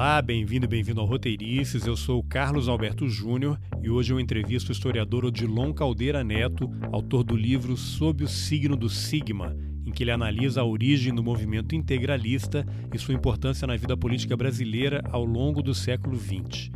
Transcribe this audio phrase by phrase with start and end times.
[0.00, 1.86] Olá, bem-vindo e bem-vindo ao Roteirices.
[1.86, 7.22] Eu sou Carlos Alberto Júnior e hoje eu entrevisto o historiador Odilon Caldeira Neto, autor
[7.22, 9.54] do livro Sob o Signo do Sigma,
[9.84, 14.34] em que ele analisa a origem do movimento integralista e sua importância na vida política
[14.38, 16.70] brasileira ao longo do século XX.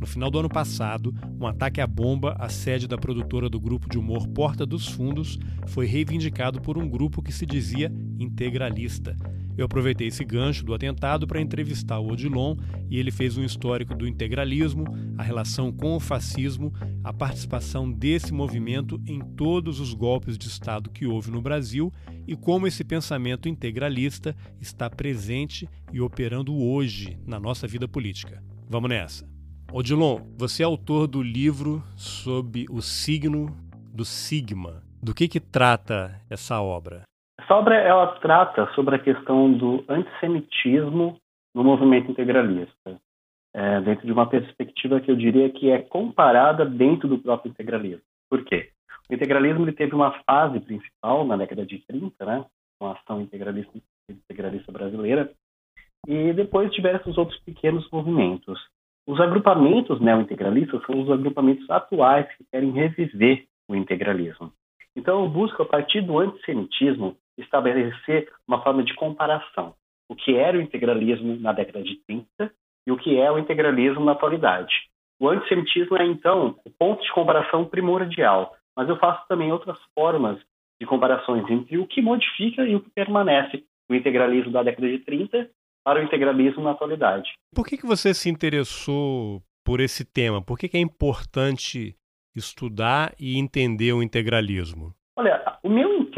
[0.00, 3.90] No final do ano passado, um ataque à bomba à sede da produtora do grupo
[3.90, 9.14] de humor Porta dos Fundos foi reivindicado por um grupo que se dizia integralista.
[9.60, 12.56] Eu aproveitei esse gancho do atentado para entrevistar o Odilon
[12.88, 14.86] e ele fez um histórico do integralismo,
[15.18, 16.72] a relação com o fascismo,
[17.04, 21.92] a participação desse movimento em todos os golpes de Estado que houve no Brasil
[22.26, 28.42] e como esse pensamento integralista está presente e operando hoje na nossa vida política.
[28.66, 29.28] Vamos nessa!
[29.70, 33.54] Odilon, você é autor do livro sobre o signo
[33.92, 34.82] do Sigma.
[35.02, 37.09] Do que, que trata essa obra?
[37.42, 41.18] Essa obra ela trata sobre a questão do antissemitismo
[41.54, 43.00] no movimento integralista,
[43.54, 48.02] é, dentro de uma perspectiva que eu diria que é comparada dentro do próprio integralismo.
[48.28, 48.70] Por quê?
[49.10, 52.44] O integralismo ele teve uma fase principal na década de 30, né,
[52.78, 53.72] com a ação integralista,
[54.08, 55.32] integralista brasileira,
[56.06, 58.60] e depois diversos outros pequenos movimentos.
[59.06, 64.52] Os agrupamentos neo-integralistas são os agrupamentos atuais que querem reviver o integralismo.
[64.94, 69.74] Então, eu busco, a partir do antissemitismo, estabelecer uma forma de comparação.
[70.08, 72.52] O que era o integralismo na década de 30
[72.86, 74.74] e o que é o integralismo na atualidade.
[75.20, 80.38] O antissemitismo é, então, o ponto de comparação primordial, mas eu faço também outras formas
[80.80, 83.62] de comparações entre o que modifica e o que permanece.
[83.88, 85.50] O integralismo da década de 30
[85.84, 87.32] para o integralismo na atualidade.
[87.54, 90.42] Por que, que você se interessou por esse tema?
[90.42, 91.94] Por que, que é importante
[92.34, 94.94] estudar e entender o integralismo?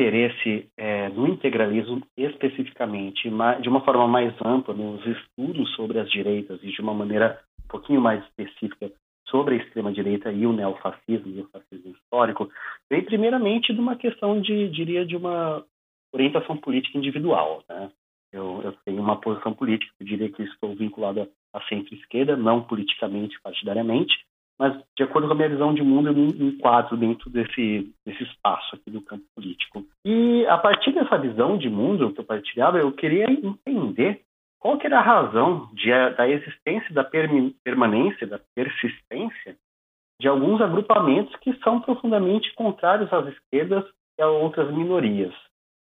[0.02, 3.30] Interesse é, no integralismo especificamente,
[3.60, 7.68] de uma forma mais ampla, nos estudos sobre as direitas e de uma maneira um
[7.68, 8.90] pouquinho mais específica
[9.28, 12.50] sobre a extrema-direita e o neofascismo e o fascismo histórico,
[12.90, 15.64] vem primeiramente de uma questão de, diria, de uma
[16.12, 17.62] orientação política individual.
[17.68, 17.88] Né?
[18.32, 23.40] Eu, eu, tenho uma posição política, eu diria que estou vinculado à centro-esquerda, não politicamente,
[23.40, 24.18] partidariamente,
[24.62, 28.22] mas de acordo com a minha visão de mundo, eu me enquadro dentro desse, desse
[28.22, 29.84] espaço aqui do campo político.
[30.04, 34.20] E a partir dessa visão de mundo que eu partilhava, eu queria entender
[34.60, 39.56] qual que era a razão de, da existência, da permanência, da persistência
[40.20, 43.84] de alguns agrupamentos que são profundamente contrários às esquerdas
[44.16, 45.34] e a outras minorias.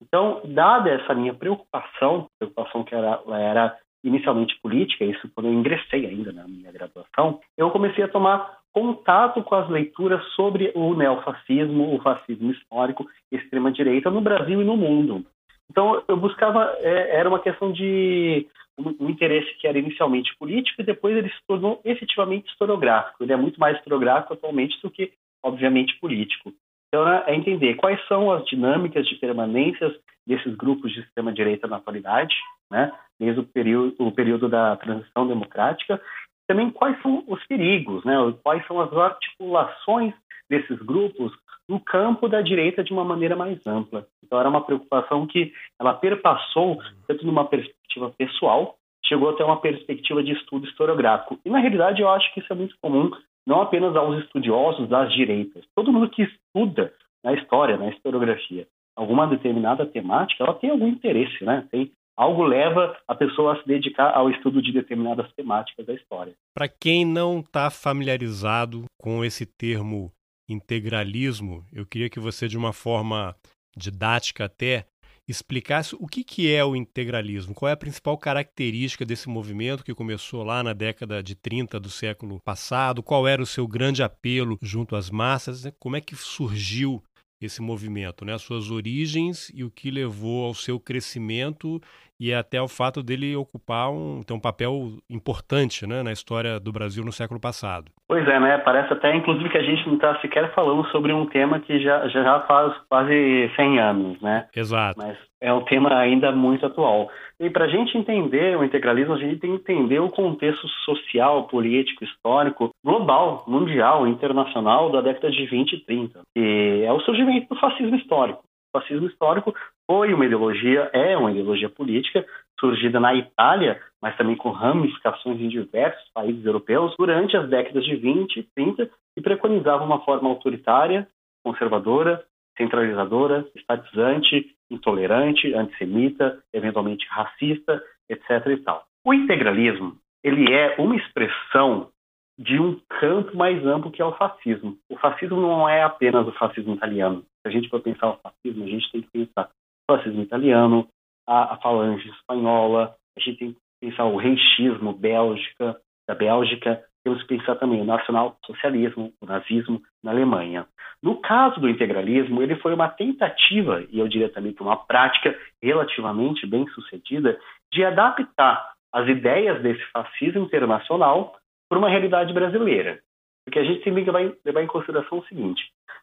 [0.03, 6.07] Então, dada essa minha preocupação, preocupação que era, era inicialmente política, isso quando eu ingressei
[6.07, 11.95] ainda na minha graduação, eu comecei a tomar contato com as leituras sobre o neofascismo,
[11.95, 15.25] o fascismo histórico, extrema-direita no Brasil e no mundo.
[15.71, 18.47] Então, eu buscava, é, era uma questão de
[18.79, 23.25] um, um, interesse que era inicialmente político e depois ele se tornou efetivamente historiográfico.
[23.25, 25.11] Ele é muito mais historiográfico atualmente do que,
[25.43, 26.53] obviamente, político.
[26.89, 29.95] Então, é entender quais são as dinâmicas de permanências
[30.27, 32.35] desses grupos de extrema-direita na atualidade,
[32.71, 35.99] né, desde o período, o período da transição democrática,
[36.47, 40.15] também quais são os perigos, né, quais são as articulações
[40.49, 41.33] desses grupos
[41.69, 44.07] no campo da direita de uma maneira mais ampla.
[44.25, 50.23] Então, era uma preocupação que ela perpassou tanto numa perspectiva pessoal, chegou até uma perspectiva
[50.23, 51.39] de estudo historiográfico.
[51.45, 53.11] E, na realidade, eu acho que isso é muito comum
[53.47, 55.65] não apenas aos estudiosos das direitas.
[55.75, 56.93] Todo mundo que estuda
[57.23, 61.67] na história, na historiografia, alguma determinada temática, ela tem algum interesse, né?
[61.71, 66.35] Tem algo leva a pessoa a se dedicar ao estudo de determinadas temáticas da história.
[66.55, 70.11] Para quem não está familiarizado com esse termo
[70.49, 73.37] integralismo, eu queria que você, de uma forma
[73.77, 74.87] didática até,
[75.29, 79.95] explicasse o que, que é o integralismo, qual é a principal característica desse movimento que
[79.95, 84.57] começou lá na década de 30 do século passado, qual era o seu grande apelo
[84.63, 85.73] junto às massas, né?
[85.81, 87.03] como é que surgiu
[87.41, 88.35] esse movimento, né?
[88.35, 91.81] as suas origens e o que levou ao seu crescimento
[92.19, 96.73] e até o fato dele ocupar um, ter um papel importante né, na história do
[96.73, 97.93] Brasil no século passado.
[98.09, 98.57] Pois é, né?
[98.59, 102.09] Parece até, inclusive, que a gente não está sequer falando sobre um tema que já,
[102.09, 104.49] já faz quase 100 anos, né?
[104.55, 104.99] Exato.
[104.99, 107.11] Mas é um tema ainda muito atual.
[107.39, 111.47] E para a gente entender o integralismo, a gente tem que entender o contexto social,
[111.49, 116.21] político, histórico, global, mundial, internacional da década de 20 e 30.
[116.37, 118.43] E é o surgimento do fascismo histórico.
[118.73, 119.55] O fascismo histórico
[119.87, 122.25] foi uma ideologia, é uma ideologia política
[122.59, 127.97] surgida na Itália, mas também com ramificações em diversos países europeus durante as décadas de
[127.97, 131.07] 20 e 30 e preconizava uma forma autoritária,
[131.45, 132.25] conservadora,
[132.57, 138.47] centralizadora, estatizante, intolerante, antissemita, eventualmente racista, etc.
[138.49, 138.85] E tal.
[139.05, 139.97] O integralismo
[140.27, 141.91] ele é uma expressão
[142.39, 144.77] de um campo mais amplo que é o fascismo.
[144.91, 147.23] O fascismo não é apenas o fascismo italiano.
[147.23, 149.49] Se a gente for pensar o fascismo, a gente tem que pensar
[149.89, 150.89] o fascismo italiano,
[151.27, 157.23] a, a falange espanhola, a gente tem que pensar o reichismo Bélgica, da Bélgica, temos
[157.23, 160.67] que pensar também o nacional-socialismo, o nazismo na Alemanha.
[161.01, 165.39] No caso do integralismo, ele foi uma tentativa, e eu diria também que uma prática
[165.63, 167.39] relativamente bem sucedida,
[167.73, 171.37] de adaptar as ideias desse fascismo internacional
[171.69, 172.99] para uma realidade brasileira.
[173.45, 174.11] Porque a gente tem que
[174.45, 175.63] levar em consideração o seguinte: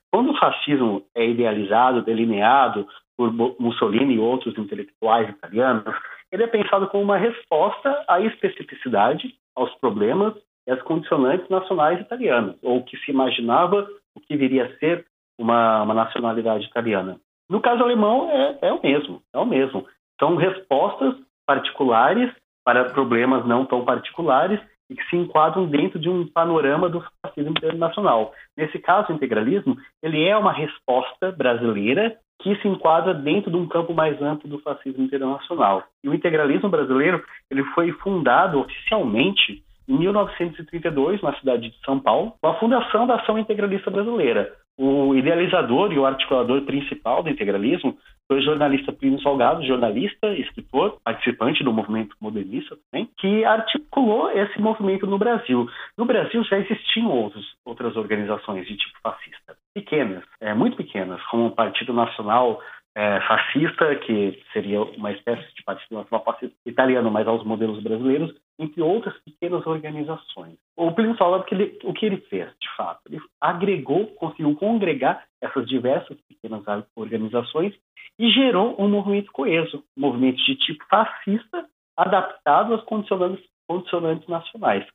[0.10, 3.30] quando o fascismo é idealizado, delineado por
[3.60, 5.84] Mussolini e outros intelectuais italianos,
[6.32, 10.34] ele é pensado como uma resposta à especificidade, aos problemas
[10.68, 15.06] e às condicionantes nacionais italianas, ou que se imaginava o que viria a ser
[15.38, 17.20] uma, uma nacionalidade italiana.
[17.50, 19.86] No caso alemão, é, é o mesmo, é o mesmo.
[20.20, 21.16] São respostas
[21.46, 22.32] particulares
[22.64, 27.52] para problemas não tão particulares e que se enquadram dentro de um panorama do fascismo
[27.52, 28.34] internacional.
[28.56, 33.68] Nesse caso, o integralismo ele é uma resposta brasileira que se enquadra dentro de um
[33.68, 35.84] campo mais amplo do fascismo internacional.
[36.04, 42.34] E o integralismo brasileiro ele foi fundado oficialmente em 1932, na cidade de São Paulo,
[42.42, 44.52] com a fundação da Ação Integralista Brasileira.
[44.78, 47.96] O idealizador e o articulador principal do integralismo
[48.28, 54.60] foi o jornalista Plínio Salgado, jornalista, escritor, participante do movimento modernista também, que articulou esse
[54.60, 55.70] movimento no Brasil.
[55.96, 61.48] No Brasil já existiam outros, outras organizações de tipo fascista, pequenas, é, muito pequenas, como
[61.48, 62.60] o Partido Nacional
[62.96, 68.34] é, fascista, que seria uma espécie de partido nacional fascista italiano, mas aos modelos brasileiros,
[68.60, 70.58] entre outras pequenas organizações.
[70.78, 73.02] O Plínio que ele, o que ele fez, de fato?
[73.10, 76.64] Ele agregou, conseguiu congregar essas diversas pequenas
[76.96, 77.74] organizações
[78.20, 81.66] e gerou um movimento coeso, um movimento de tipo fascista,
[81.98, 84.86] adaptado às condicionantes, condicionantes nacionais,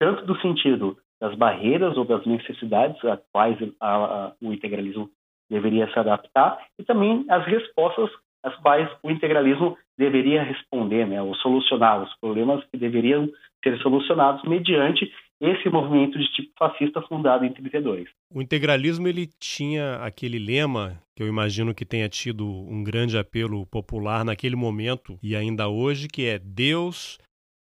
[0.00, 5.10] tanto do sentido das barreiras ou das necessidades a quais a, a, o integralismo
[5.50, 8.10] deveria se adaptar e também as respostas
[8.42, 13.28] às quais o integralismo deveria responder, né, ou solucionar os problemas que deveriam
[13.62, 15.10] ser solucionados mediante
[15.40, 18.08] esse movimento de tipo fascista fundado em 32.
[18.32, 23.66] O integralismo ele tinha aquele lema que eu imagino que tenha tido um grande apelo
[23.66, 27.18] popular naquele momento e ainda hoje, que é Deus,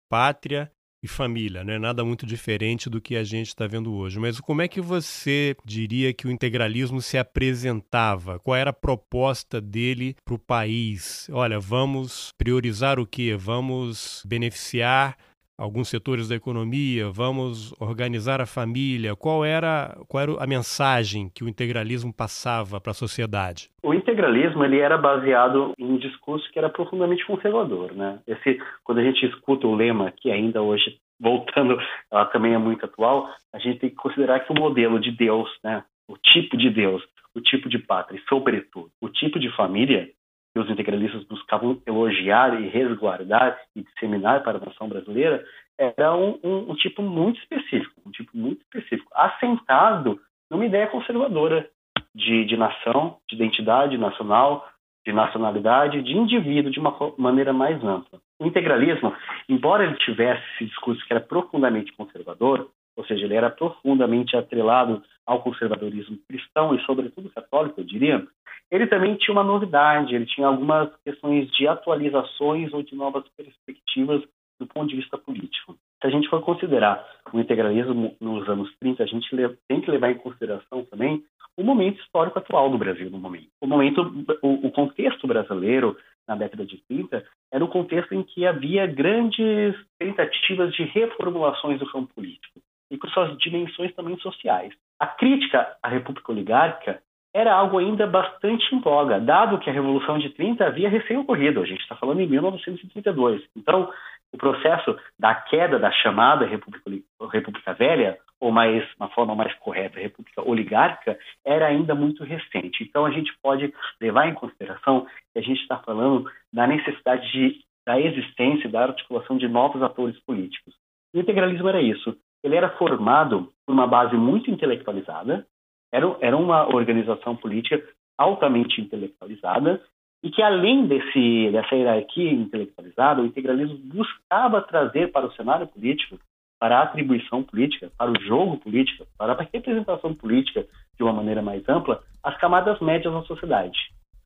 [0.08, 0.70] pátria
[1.04, 4.18] e família, não é nada muito diferente do que a gente está vendo hoje.
[4.18, 8.38] Mas como é que você diria que o integralismo se apresentava?
[8.38, 11.28] Qual era a proposta dele para o país?
[11.30, 13.36] Olha, vamos priorizar o quê?
[13.38, 15.14] Vamos beneficiar
[15.58, 19.16] alguns setores da economia, vamos organizar a família.
[19.16, 23.70] Qual era, qual era a mensagem que o integralismo passava para a sociedade?
[23.82, 28.18] O integralismo ele era baseado em um discurso que era profundamente conservador, né?
[28.26, 31.78] Esse, quando a gente escuta o lema que ainda hoje voltando,
[32.10, 35.48] ela também é muito atual, a gente tem que considerar que o modelo de Deus,
[35.62, 37.02] né, o tipo de Deus,
[37.34, 40.10] o tipo de pátria e, sobretudo, o tipo de família
[40.54, 45.44] que os integralistas buscavam elogiar e resguardar e disseminar para a nação brasileira,
[45.76, 51.68] era um, um, um, tipo muito específico, um tipo muito específico, assentado numa ideia conservadora
[52.14, 54.68] de, de nação, de identidade nacional,
[55.04, 58.20] de nacionalidade, de indivíduo de uma maneira mais ampla.
[58.38, 59.12] O integralismo,
[59.48, 65.02] embora ele tivesse esse discurso que era profundamente conservador, ou seja, ele era profundamente atrelado
[65.26, 68.26] ao conservadorismo cristão e, sobretudo, católico, eu diria,
[68.70, 74.22] ele também tinha uma novidade, ele tinha algumas questões de atualizações ou de novas perspectivas
[74.58, 75.76] do ponto de vista político.
[76.00, 79.28] Se a gente for considerar o integralismo nos anos 30, a gente
[79.68, 81.24] tem que levar em consideração também
[81.56, 83.48] o momento histórico atual do Brasil no momento.
[83.60, 84.02] O momento,
[84.42, 85.96] o, o contexto brasileiro
[86.26, 91.90] na década de 30 era um contexto em que havia grandes tentativas de reformulações do
[91.90, 92.60] campo político
[92.94, 94.72] e com suas dimensões também sociais.
[95.00, 97.02] A crítica à República Oligárquica
[97.34, 101.60] era algo ainda bastante em voga, dado que a Revolução de 30 havia recém-ocorrido.
[101.60, 103.42] A gente está falando em 1932.
[103.56, 103.90] Então,
[104.32, 106.88] o processo da queda da chamada República,
[107.32, 112.84] República Velha, ou mais uma forma mais correta, República Oligárquica, era ainda muito recente.
[112.84, 117.60] Então, a gente pode levar em consideração que a gente está falando da necessidade de,
[117.84, 120.72] da existência, da articulação de novos atores políticos.
[121.12, 122.16] O integralismo era isso.
[122.44, 125.46] Ele era formado por uma base muito intelectualizada,
[125.90, 127.82] era, era uma organização política
[128.18, 129.80] altamente intelectualizada
[130.22, 136.18] e que, além desse, dessa hierarquia intelectualizada, o integralismo buscava trazer para o cenário político,
[136.60, 141.42] para a atribuição política, para o jogo político, para a representação política de uma maneira
[141.42, 143.78] mais ampla, as camadas médias da sociedade.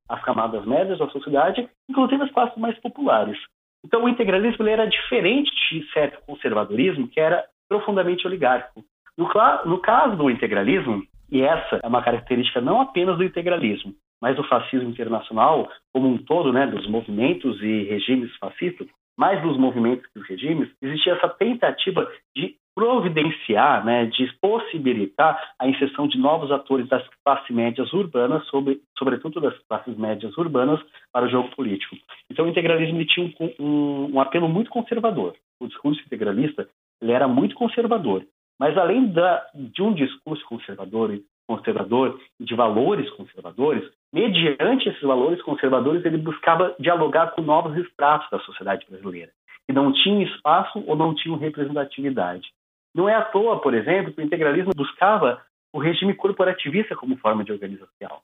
[0.09, 3.39] As camadas médias da sociedade, inclusive as classes mais populares.
[3.85, 8.85] Então, o integralismo era diferente de certo conservadorismo, que era profundamente oligárquico.
[9.17, 9.29] No,
[9.67, 14.45] no caso do integralismo, e essa é uma característica não apenas do integralismo, mas do
[14.45, 18.87] fascismo internacional como um todo, né, dos movimentos e regimes fascistas,
[19.19, 25.67] mais dos movimentos que dos regimes, existia essa tentativa de providenciar, né, de possibilitar a
[25.67, 30.81] inserção de novos atores das classes médias urbanas, sobre, sobretudo das classes médias urbanas,
[31.13, 31.97] para o jogo político.
[32.31, 35.35] Então, o integralismo tinha um, um, um apelo muito conservador.
[35.61, 36.69] O discurso integralista
[37.01, 38.25] ele era muito conservador.
[38.59, 46.05] Mas além da, de um discurso conservador, conservador de valores conservadores, mediante esses valores conservadores
[46.05, 49.31] ele buscava dialogar com novos estratos da sociedade brasileira,
[49.67, 52.49] que não tinham espaço ou não tinham representatividade.
[52.95, 55.41] Não é à toa, por exemplo, que o integralismo buscava
[55.73, 58.21] o regime corporativista como forma de organização,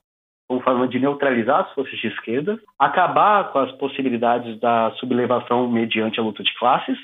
[0.47, 6.19] como forma de neutralizar as forças de esquerda, acabar com as possibilidades da sublevação mediante
[6.19, 6.97] a luta de classes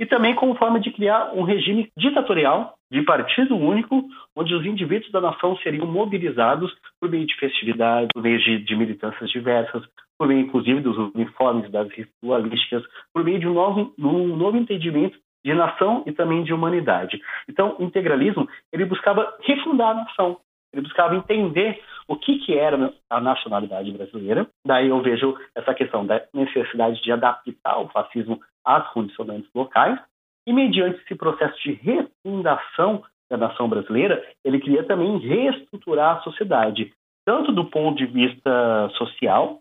[0.00, 4.04] e também como forma de criar um regime ditatorial de partido único,
[4.36, 8.76] onde os indivíduos da nação seriam mobilizados por meio de festividades, por meio de, de
[8.76, 9.82] militâncias diversas,
[10.18, 15.18] por meio inclusive dos uniformes, das ritualísticas, por meio de um novo, um novo entendimento
[15.44, 17.20] de nação e também de humanidade.
[17.48, 20.38] Então, o integralismo ele buscava refundar a nação,
[20.78, 24.46] ele buscava entender o que, que era a nacionalidade brasileira.
[24.64, 29.98] Daí eu vejo essa questão da necessidade de adaptar o fascismo às condicionantes locais.
[30.46, 36.92] E mediante esse processo de refundação da nação brasileira, ele queria também reestruturar a sociedade,
[37.26, 39.60] tanto do ponto de vista social,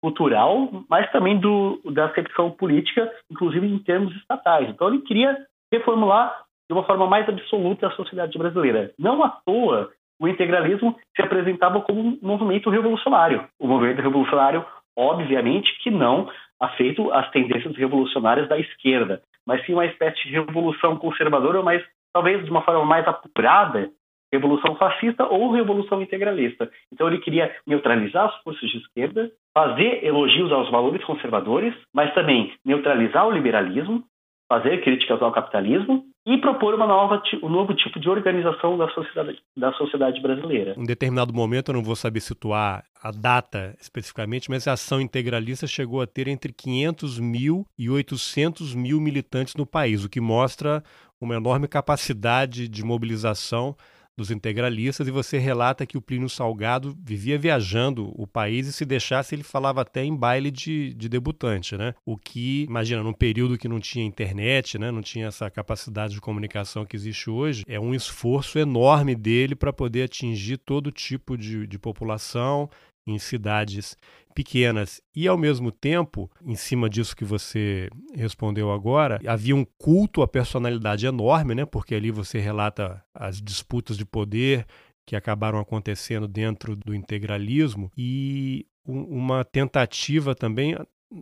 [0.00, 4.68] cultural, mas também do, da acepção política, inclusive em termos estatais.
[4.70, 5.36] Então ele queria
[5.70, 8.92] reformular de uma forma mais absoluta a sociedade brasileira.
[8.98, 9.92] Não à toa
[10.22, 13.44] o integralismo se apresentava como um movimento revolucionário.
[13.58, 14.64] O movimento revolucionário,
[14.96, 20.96] obviamente, que não afeito às tendências revolucionárias da esquerda, mas sim uma espécie de revolução
[20.96, 23.90] conservadora, mas talvez de uma forma mais apurada,
[24.32, 26.70] revolução fascista ou revolução integralista.
[26.92, 32.54] Então ele queria neutralizar as forças de esquerda, fazer elogios aos valores conservadores, mas também
[32.64, 34.04] neutralizar o liberalismo,
[34.48, 39.38] fazer críticas ao capitalismo e propor uma nova, um novo tipo de organização da sociedade,
[39.56, 40.74] da sociedade brasileira.
[40.76, 45.66] Em determinado momento, eu não vou saber situar a data especificamente, mas a ação integralista
[45.66, 50.82] chegou a ter entre 500 mil e 800 mil militantes no país, o que mostra
[51.20, 53.76] uma enorme capacidade de mobilização
[54.22, 58.84] dos integralistas, e você relata que o Plínio Salgado vivia viajando o país e se
[58.84, 61.94] deixasse ele falava até em baile de, de debutante, né?
[62.06, 64.90] O que, imagina, num período que não tinha internet, né?
[64.90, 69.72] Não tinha essa capacidade de comunicação que existe hoje, é um esforço enorme dele para
[69.72, 72.70] poder atingir todo tipo de, de população
[73.06, 73.96] em cidades
[74.34, 75.00] pequenas.
[75.14, 80.28] E, ao mesmo tempo, em cima disso que você respondeu agora, havia um culto à
[80.28, 81.64] personalidade enorme, né?
[81.64, 84.66] porque ali você relata as disputas de poder
[85.06, 90.76] que acabaram acontecendo dentro do integralismo e uma tentativa também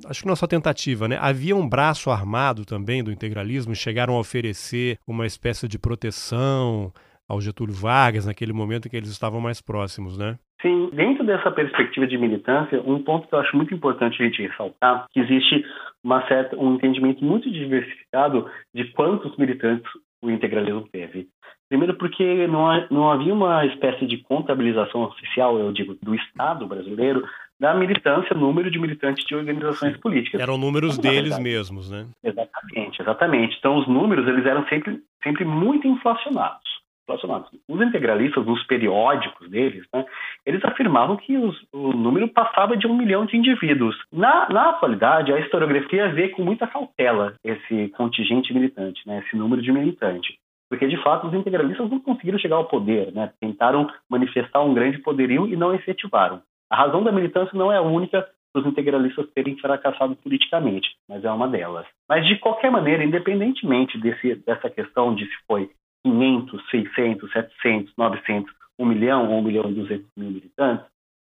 [0.06, 1.18] acho que não é só tentativa, né?
[1.20, 6.92] Havia um braço armado também do integralismo, chegaram a oferecer uma espécie de proteção
[7.30, 10.36] ao Getúlio Vargas naquele momento em que eles estavam mais próximos, né?
[10.60, 14.42] Sim, dentro dessa perspectiva de militância, um ponto que eu acho muito importante a gente
[14.42, 15.64] ressaltar, que existe
[16.02, 19.88] uma certa, um entendimento muito diversificado de quantos militantes
[20.22, 21.28] o integralismo teve.
[21.68, 27.24] Primeiro porque não, não havia uma espécie de contabilização oficial, eu digo, do Estado brasileiro,
[27.60, 30.40] da militância, número de militantes de organizações políticas.
[30.40, 32.06] Eram números deles mesmos, né?
[32.24, 33.56] Exatamente, exatamente.
[33.58, 36.69] Então os números eles eram sempre, sempre muito inflacionados
[37.10, 37.50] relacionados.
[37.68, 40.04] Os integralistas, nos periódicos deles, né,
[40.46, 43.96] eles afirmavam que os, o número passava de um milhão de indivíduos.
[44.12, 49.60] Na, na atualidade, a historiografia vê com muita cautela esse contingente militante, né, esse número
[49.60, 50.38] de militante.
[50.68, 53.32] porque de fato os integralistas não conseguiram chegar ao poder, né?
[53.40, 56.40] tentaram manifestar um grande poderio e não efetivaram.
[56.70, 61.24] A razão da militância não é a única para os integralistas terem fracassado politicamente, mas
[61.24, 61.86] é uma delas.
[62.08, 65.70] Mas de qualquer maneira, independentemente desse, dessa questão de se foi
[66.04, 70.86] 500, 600, 700, 900, 1 milhão ou 1 milhão e 200 mil militantes,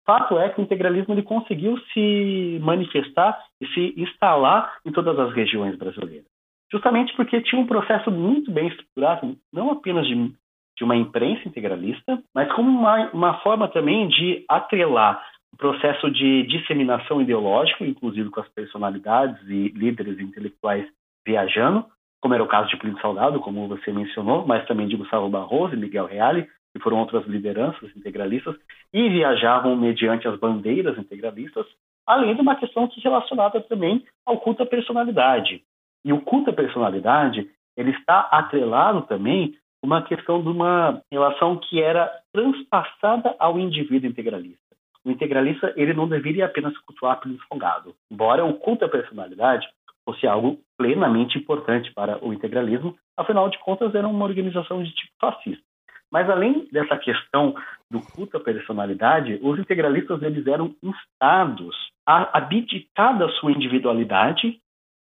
[0.07, 5.33] fato é que o integralismo ele conseguiu se manifestar e se instalar em todas as
[5.33, 6.27] regiões brasileiras.
[6.73, 10.33] Justamente porque tinha um processo muito bem estruturado, não apenas de,
[10.77, 16.45] de uma imprensa integralista, mas como uma, uma forma também de atrelar o processo de
[16.45, 20.87] disseminação ideológico, inclusive com as personalidades e líderes intelectuais
[21.27, 21.85] viajando,
[22.21, 25.75] como era o caso de Plínio Salgado, como você mencionou, mas também de Gustavo Barroso
[25.75, 28.57] e Miguel Reale, que foram outras lideranças integralistas,
[28.93, 31.67] e viajavam mediante as bandeiras integralistas,
[32.07, 35.63] além de uma questão que relacionada também ao culto à personalidade.
[36.05, 41.81] E o culto à personalidade, ele está atrelado também uma questão de uma relação que
[41.83, 44.59] era transpassada ao indivíduo integralista.
[45.05, 49.67] O integralista ele não deveria apenas cultuar pelo folgado, embora o culto à personalidade
[50.11, 55.13] fosse algo plenamente importante para o integralismo, afinal de contas era uma organização de tipo
[55.21, 55.63] fascista.
[56.11, 57.55] Mas além dessa questão
[57.89, 64.59] do culto à personalidade, os integralistas eles eram instados a abdicar da sua individualidade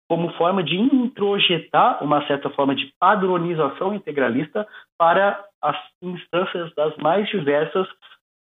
[0.09, 4.65] como forma de introjetar uma certa forma de padronização integralista
[4.97, 7.87] para as instâncias das mais diversas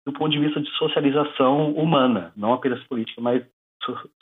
[0.04, 3.44] do ponto de vista de socialização humana, não apenas política, mas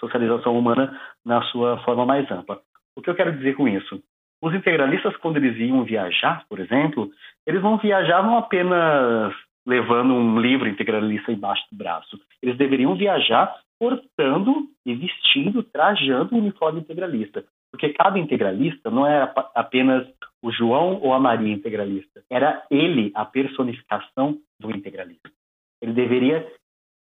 [0.00, 2.60] socialização humana na sua forma mais ampla.
[2.96, 4.02] O que eu quero dizer com isso?
[4.42, 7.10] Os integralistas, quando eles iam viajar, por exemplo,
[7.46, 9.34] eles não viajavam apenas
[9.66, 12.18] levando um livro integralista embaixo do braço.
[12.42, 17.44] Eles deveriam viajar portando e vestindo, trajando o uniforme integralista.
[17.70, 20.06] Porque cada integralista não era apenas
[20.42, 25.30] o João ou a Maria integralista, era ele a personificação do integralismo.
[25.82, 26.46] Ele deveria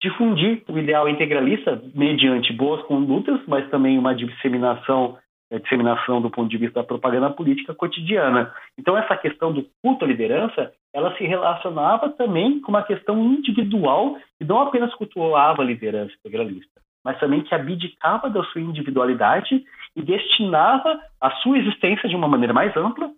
[0.07, 5.19] difundir o ideal integralista mediante boas condutas, mas também uma disseminação
[5.53, 8.53] a disseminação do ponto de vista da propaganda política cotidiana.
[8.77, 14.17] Então, essa questão do culto à liderança, ela se relacionava também com uma questão individual
[14.41, 19.63] e não apenas cultuava a liderança integralista, mas também que abdicava da sua individualidade
[19.95, 23.09] e destinava a sua existência de uma maneira mais ampla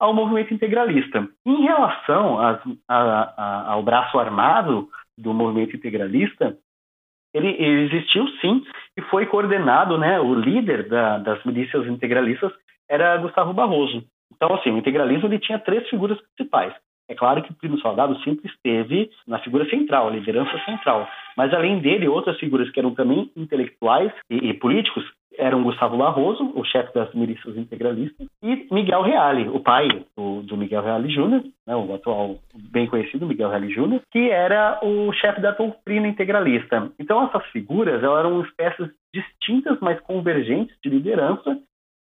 [0.00, 1.28] ao movimento integralista.
[1.46, 6.56] Em relação a, a, ao braço armado do movimento integralista,
[7.34, 8.62] ele, ele existiu sim
[8.96, 12.52] e foi coordenado, né, o líder da, das milícias integralistas
[12.88, 14.04] era Gustavo Barroso.
[14.34, 16.74] Então, assim, o integralismo ele tinha três figuras principais.
[17.08, 21.08] É claro que o Primo Salgado sempre esteve na figura central, a liderança central.
[21.36, 25.04] Mas, além dele, outras figuras que eram também intelectuais e, e políticos
[25.38, 30.56] eram Gustavo Barroso, o chefe das milícias integralistas, e Miguel Reale, o pai do, do
[30.56, 35.40] Miguel Reale Júnior, né, o atual bem conhecido Miguel Reale Júnior, que era o chefe
[35.40, 36.90] da doutrina integralista.
[36.98, 41.58] Então essas figuras eram espécies distintas, mas convergentes de liderança,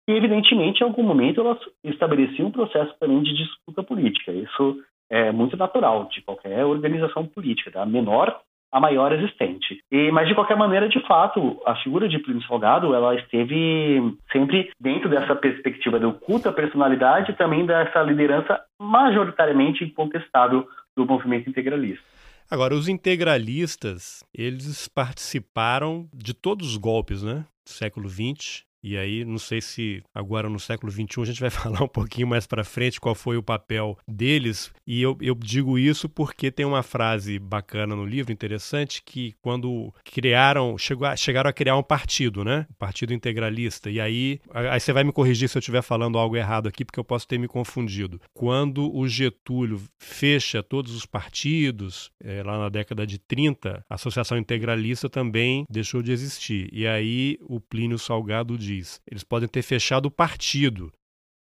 [0.08, 4.32] e evidentemente em algum momento elas estabeleciam um processo também de disputa política.
[4.32, 4.78] Isso
[5.10, 8.40] é muito natural de qualquer organização política, da menor
[8.76, 9.80] a maior existente.
[9.90, 14.70] E, mas, de qualquer maneira, de fato, a figura de Plínio Salgado, ela esteve sempre
[14.78, 21.50] dentro dessa perspectiva do culto à personalidade e também dessa liderança majoritariamente incontestável do movimento
[21.50, 22.04] integralista.
[22.52, 27.46] Agora, os integralistas, eles participaram de todos os golpes, né?
[27.66, 28.66] Do século XX.
[28.86, 32.28] E aí, não sei se agora no século XXI a gente vai falar um pouquinho
[32.28, 34.72] mais para frente qual foi o papel deles.
[34.86, 39.92] E eu, eu digo isso porque tem uma frase bacana no livro, interessante, que quando
[40.04, 42.68] criaram, chegou a, chegaram a criar um partido, né?
[42.70, 43.90] O Partido Integralista.
[43.90, 47.00] E aí, aí você vai me corrigir se eu estiver falando algo errado aqui, porque
[47.00, 48.22] eu posso ter me confundido.
[48.36, 54.38] Quando o Getúlio fecha todos os partidos, é, lá na década de 30, a Associação
[54.38, 56.70] Integralista também deixou de existir.
[56.72, 59.02] E aí o Plínio Salgado diz diz.
[59.10, 60.92] Eles podem ter fechado o partido,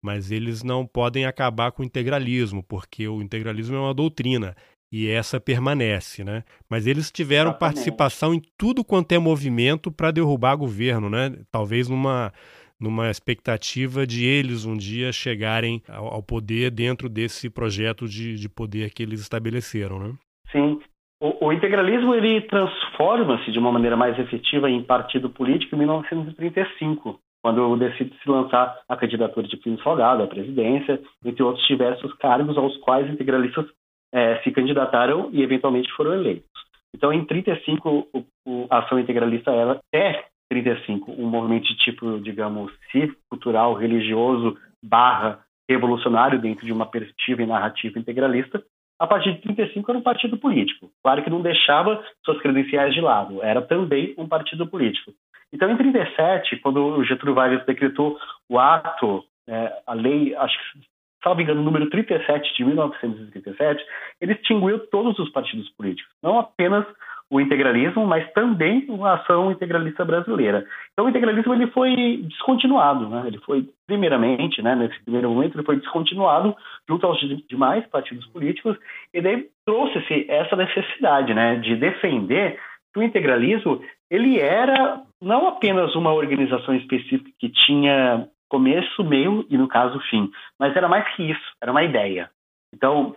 [0.04, 4.56] mas eles não podem acabar com o integralismo, porque o integralismo é uma doutrina
[4.92, 6.44] e essa permanece, né?
[6.70, 7.60] Mas eles tiveram Exatamente.
[7.60, 11.38] participação em tudo quanto é movimento para derrubar governo, né?
[11.52, 12.34] Talvez numa
[12.80, 18.48] numa expectativa de eles um dia chegarem ao, ao poder dentro desse projeto de, de
[18.48, 20.14] poder que eles estabeleceram, né?
[20.50, 20.80] Sim.
[21.22, 27.20] O, o integralismo ele transforma-se de uma maneira mais efetiva em partido político em 1935,
[27.44, 32.58] quando decide se lançar a candidatura de Plínio Salgado à presidência, entre outros diversos cargos
[32.58, 33.66] aos quais integralistas
[34.14, 36.50] é, se candidataram e eventualmente foram eleitos.
[36.96, 42.20] Então, em 35, o, o, a ação integralista ela é 35 um movimento de tipo,
[42.20, 48.64] digamos, cívico, cultural, religioso, barra revolucionário dentro de uma perspectiva e narrativa integralista,
[49.00, 50.92] a partir de 35 era um partido político.
[51.02, 55.14] Claro que não deixava suas credenciais de lado, era também um partido político.
[55.52, 60.80] Então, em 37, quando o Getúlio Vargas decretou o ato, é, a lei, acho que,
[61.24, 63.84] salvo engano, número 37 de 1937,
[64.22, 66.86] ele extinguiu todos os partidos políticos, não apenas
[67.32, 70.66] o integralismo, mas também a ação integralista brasileira.
[70.92, 73.24] Então, o integralismo ele foi descontinuado, né?
[73.28, 76.56] Ele foi, primeiramente, né, nesse primeiro momento, ele foi descontinuado
[76.88, 78.78] junto aos demais partidos políticos
[79.14, 82.60] e daí trouxe-se essa necessidade, né, de defender
[82.92, 89.58] que o integralismo ele era não apenas uma organização específica que tinha começo, meio e,
[89.58, 92.32] no caso, fim, mas era mais que isso, era uma ideia.
[92.74, 93.16] Então,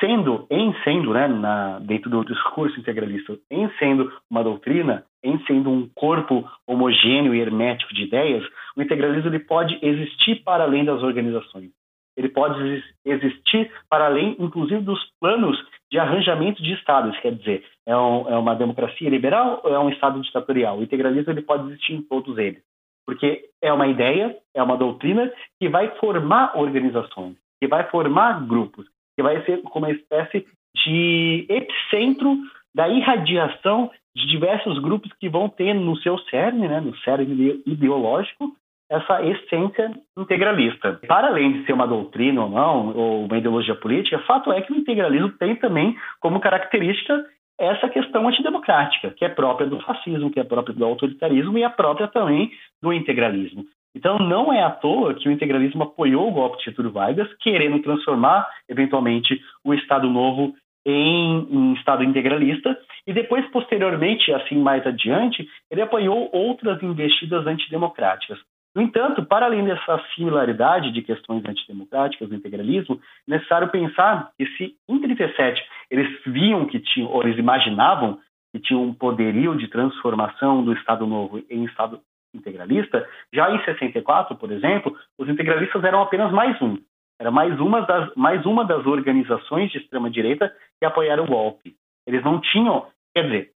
[0.00, 5.70] sendo, em sendo, né, na, dentro do discurso integralista, em sendo uma doutrina, em sendo
[5.70, 8.44] um corpo homogêneo e hermético de ideias,
[8.76, 11.70] o integralismo ele pode existir para além das organizações.
[12.16, 15.58] Ele pode existir para além, inclusive, dos planos
[15.90, 19.90] de arranjamento de estados, quer dizer, é, um, é uma democracia liberal ou é um
[19.90, 20.78] estado ditatorial?
[20.78, 22.62] O integralismo ele pode existir em todos eles,
[23.06, 25.30] porque é uma ideia, é uma doutrina
[25.60, 30.46] que vai formar organizações, que vai formar grupos, que vai ser como uma espécie
[30.84, 32.36] de epicentro
[32.74, 38.52] da irradiação de diversos grupos que vão ter no seu cerne, né, no cerne ideológico,
[38.88, 41.00] essa essência integralista.
[41.08, 44.72] Para além de ser uma doutrina ou não, ou uma ideologia política, fato é que
[44.72, 47.24] o integralismo tem também como característica
[47.58, 51.68] essa questão antidemocrática, que é própria do fascismo, que é própria do autoritarismo e é
[51.68, 52.50] própria também
[52.82, 53.64] do integralismo.
[53.96, 57.80] Então, não é à toa que o integralismo apoiou o golpe de Getúlio Vargas, querendo
[57.80, 60.54] transformar, eventualmente, o Estado Novo
[60.84, 68.38] em, em, Estado integralista, e depois, posteriormente, assim mais adiante, ele apoiou outras investidas antidemocráticas.
[68.74, 74.44] No entanto, para além dessa similaridade de questões antidemocráticas do integralismo, é necessário pensar que
[74.58, 78.18] se em 37 eles viam que tinham, ou eles imaginavam
[78.52, 81.98] que tinham um poderio de transformação do Estado Novo em Estado
[82.36, 86.76] integralista, já em 64, por exemplo, os integralistas eram apenas mais um.
[87.18, 91.74] Era mais uma das, mais uma das organizações de extrema-direita que apoiaram o golpe.
[92.06, 93.50] Eles não tinham, quer dizer,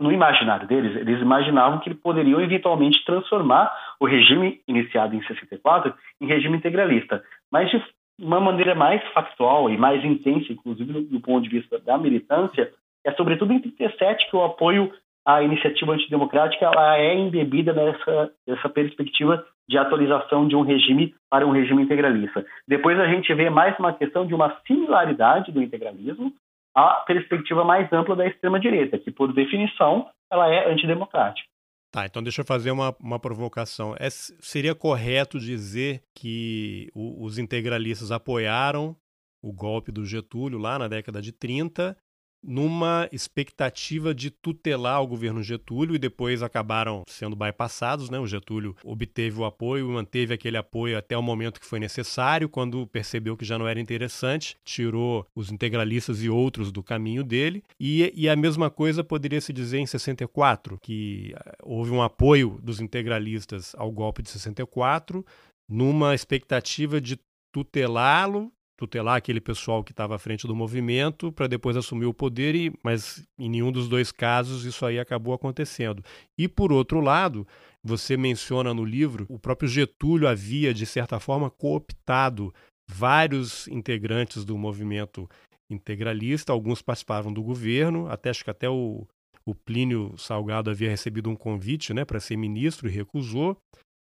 [0.00, 6.26] no imaginário deles, eles imaginavam que poderiam eventualmente transformar o regime iniciado em 64 em
[6.26, 7.82] regime integralista, mas de
[8.20, 12.72] uma maneira mais factual e mais intensa, inclusive do, ponto de vista da militância,
[13.04, 14.92] é sobretudo em 37 que o apoio
[15.28, 21.46] à iniciativa antidemocrática ela é embebida nessa, nessa perspectiva de atualização de um regime para
[21.46, 22.46] um regime integralista.
[22.66, 26.32] Depois a gente vê mais uma questão de uma similaridade do integralismo
[26.74, 31.46] a perspectiva mais ampla da extrema-direita, que, por definição, ela é antidemocrática.
[31.92, 33.94] Tá, então deixa eu fazer uma, uma provocação.
[33.98, 38.96] É, seria correto dizer que o, os integralistas apoiaram
[39.42, 41.96] o golpe do Getúlio lá na década de 30
[42.42, 48.18] numa expectativa de tutelar o governo Getúlio e depois acabaram sendo bypassados, né?
[48.18, 52.86] O Getúlio obteve o apoio, manteve aquele apoio até o momento que foi necessário, quando
[52.86, 57.62] percebeu que já não era interessante, tirou os integralistas e outros do caminho dele.
[57.78, 62.58] E, e a mesma coisa poderia se dizer em 64, que eh, houve um apoio
[62.62, 65.24] dos integralistas ao golpe de 64,
[65.68, 67.18] numa expectativa de
[67.52, 72.54] tutelá-lo tutelar aquele pessoal que estava à frente do movimento para depois assumir o poder,
[72.54, 76.02] e, mas em nenhum dos dois casos isso aí acabou acontecendo.
[76.38, 77.46] E por outro lado,
[77.82, 82.54] você menciona no livro, o próprio Getúlio havia, de certa forma, cooptado
[82.88, 85.28] vários integrantes do movimento
[85.68, 89.04] integralista, alguns participavam do governo, até acho que até o,
[89.44, 93.56] o Plínio Salgado havia recebido um convite né, para ser ministro e recusou,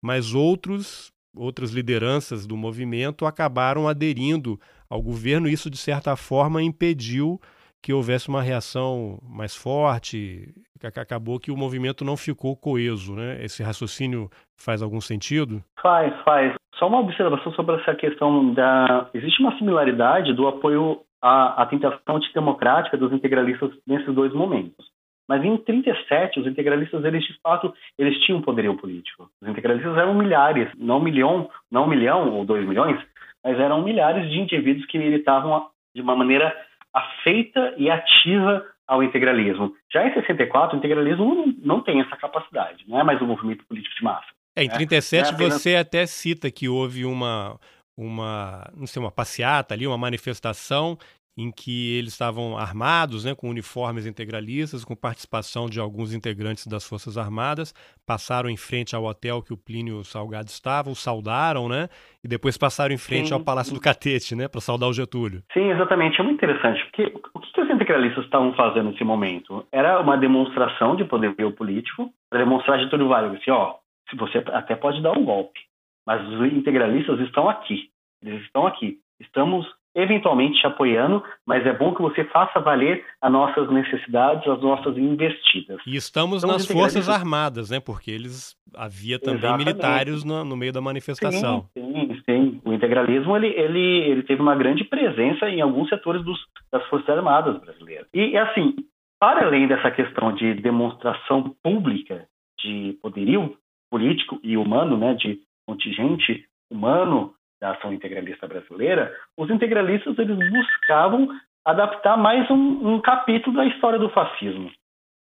[0.04, 5.48] mas outros outras lideranças do movimento acabaram aderindo ao governo.
[5.48, 7.40] Isso, de certa forma, impediu
[7.82, 10.54] que houvesse uma reação mais forte.
[10.84, 13.16] Acabou que o movimento não ficou coeso.
[13.16, 13.44] Né?
[13.44, 15.64] Esse raciocínio faz algum sentido?
[15.82, 16.54] Faz, faz.
[16.76, 19.10] Só uma observação sobre essa questão da.
[19.14, 24.86] Existe uma similaridade do apoio à, à tentação antidemocrática dos integralistas nesses dois momentos.
[25.28, 29.30] Mas em 37, os integralistas, eles de fato, eles tinham poderio político.
[29.42, 33.00] Os integralistas eram milhares, não um milhão, não um milhão ou dois milhões,
[33.44, 36.56] mas eram milhares de indivíduos que militavam de uma maneira
[36.94, 39.76] afeita e ativa ao integralismo.
[39.92, 43.96] Já em 64, o integralismo não, tem essa capacidade, não é mais um movimento político
[43.96, 44.28] de massa.
[44.56, 45.30] É, em 37 né?
[45.30, 45.54] é apenas...
[45.62, 47.60] você até cita que houve uma,
[47.98, 50.98] uma, não sei, uma passeata ali, uma manifestação
[51.38, 56.84] em que eles estavam armados, né, com uniformes integralistas, com participação de alguns integrantes das
[56.84, 57.74] Forças Armadas,
[58.08, 61.88] passaram em frente ao hotel que o Plínio Salgado estava, o saudaram, né,
[62.24, 63.36] e depois passaram em frente Sim.
[63.36, 65.44] ao Palácio do Catete, né, para saudar o Getúlio.
[65.54, 66.20] Sim, exatamente.
[66.20, 69.64] É muito interessante, porque o que os integralistas estavam fazendo nesse momento?
[69.72, 73.76] Era uma demonstração de poder político, para demonstrar a Getúlio Vargas, assim, ó,
[74.10, 75.60] se você até pode dar um golpe,
[76.06, 77.90] mas os integralistas estão aqui,
[78.24, 78.98] eles estão aqui.
[79.20, 79.68] Estamos
[79.98, 84.96] eventualmente te apoiando, mas é bom que você faça valer as nossas necessidades, as nossas
[84.96, 85.82] investidas.
[85.88, 87.80] E estamos então, nas Forças Armadas, né?
[87.80, 89.66] Porque eles havia também Exatamente.
[89.66, 91.66] militares no, no, meio da manifestação.
[91.74, 92.62] Sim, sim, sim.
[92.64, 96.38] O integralismo ele, ele, ele teve uma grande presença em alguns setores dos,
[96.72, 98.08] das Forças Armadas brasileiras.
[98.14, 98.76] E assim,
[99.20, 102.28] para além dessa questão de demonstração pública
[102.60, 103.58] de poderio
[103.90, 111.28] político e humano, né, de contingente humano da ação integralista brasileira, os integralistas eles buscavam
[111.66, 114.72] adaptar mais um, um capítulo da história do fascismo.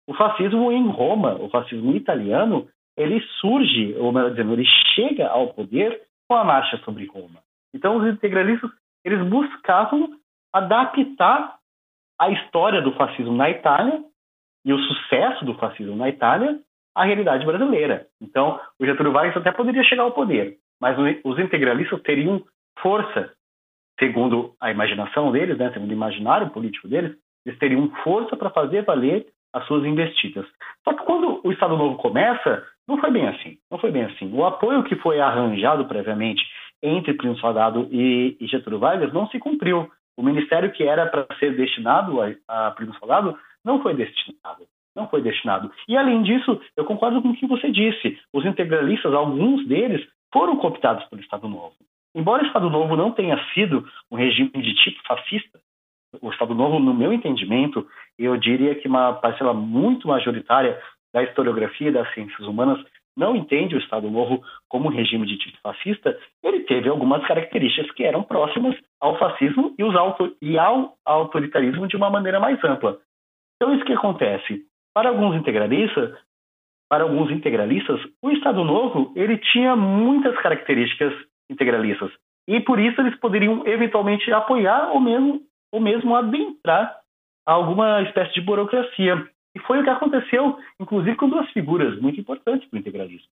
[0.06, 5.54] O fascismo em Roma, o fascismo italiano, ele surge, ou melhor dizendo, ele chega ao
[5.54, 7.40] poder com a marcha sobre Roma.
[7.72, 8.70] Então, os integralistas
[9.04, 10.18] eles buscavam
[10.52, 11.56] adaptar
[12.18, 14.02] a história do fascismo na Itália
[14.64, 16.58] e o sucesso do fascismo na Itália
[16.94, 18.06] à realidade brasileira.
[18.20, 22.42] Então, o Getúlio Vargas até poderia chegar ao poder, mas os integralistas teriam
[22.78, 23.32] força,
[23.98, 27.16] segundo a imaginação deles, né, segundo o imaginário político deles,
[27.46, 30.44] eles teriam força para fazer valer as suas investidas.
[30.86, 33.56] Só que quando o Estado Novo começa, não foi bem assim.
[33.70, 34.30] Não foi bem assim.
[34.30, 36.44] O apoio que foi arranjado previamente
[36.82, 39.90] entre Plínio Salgado e, Getúlio Vargas não se cumpriu.
[40.18, 44.66] O ministério que era para ser destinado a, a Plínio Salgado não foi destinado.
[44.94, 45.72] Não foi destinado.
[45.88, 48.18] E além disso, eu concordo com o que você disse.
[48.34, 51.76] Os integralistas, alguns deles, foram cooptados pelo Estado Novo.
[52.12, 55.60] Embora o Estado Novo não tenha sido um regime de tipo fascista,
[56.20, 57.86] o Estado Novo, no meu entendimento,
[58.18, 60.80] eu diria que uma parcela muito majoritária
[61.12, 62.84] da historiografia e das ciências humanas
[63.16, 67.92] não entende o Estado Novo como um regime de tipo fascista, ele teve algumas características
[67.92, 72.98] que eram próximas ao fascismo e, auto, e ao autoritarismo de uma maneira mais ampla.
[73.56, 74.66] Então, isso que acontece.
[74.92, 76.16] Para alguns integralistas,
[76.88, 81.12] para alguns integralistas, o Estado Novo ele tinha muitas características
[81.50, 82.10] integralistas
[82.46, 85.40] e por isso eles poderiam eventualmente apoiar ou mesmo
[85.72, 87.00] ou mesmo adentrar
[87.44, 89.28] alguma espécie de burocracia.
[89.56, 93.28] E foi o que aconteceu, inclusive com duas figuras muito importantes para o integralismo.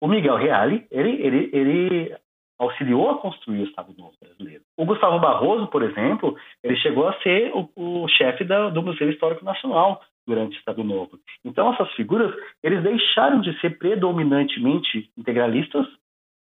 [0.00, 2.16] O Miguel Reale, ele, ele, ele
[2.58, 4.62] auxiliou a construir o Estado Novo brasileiro.
[4.76, 9.10] O Gustavo Barroso, por exemplo, ele chegou a ser o, o chefe da, do Museu
[9.10, 11.18] Histórico Nacional durante o Estado Novo.
[11.44, 15.86] Então, essas figuras, eles deixaram de ser predominantemente integralistas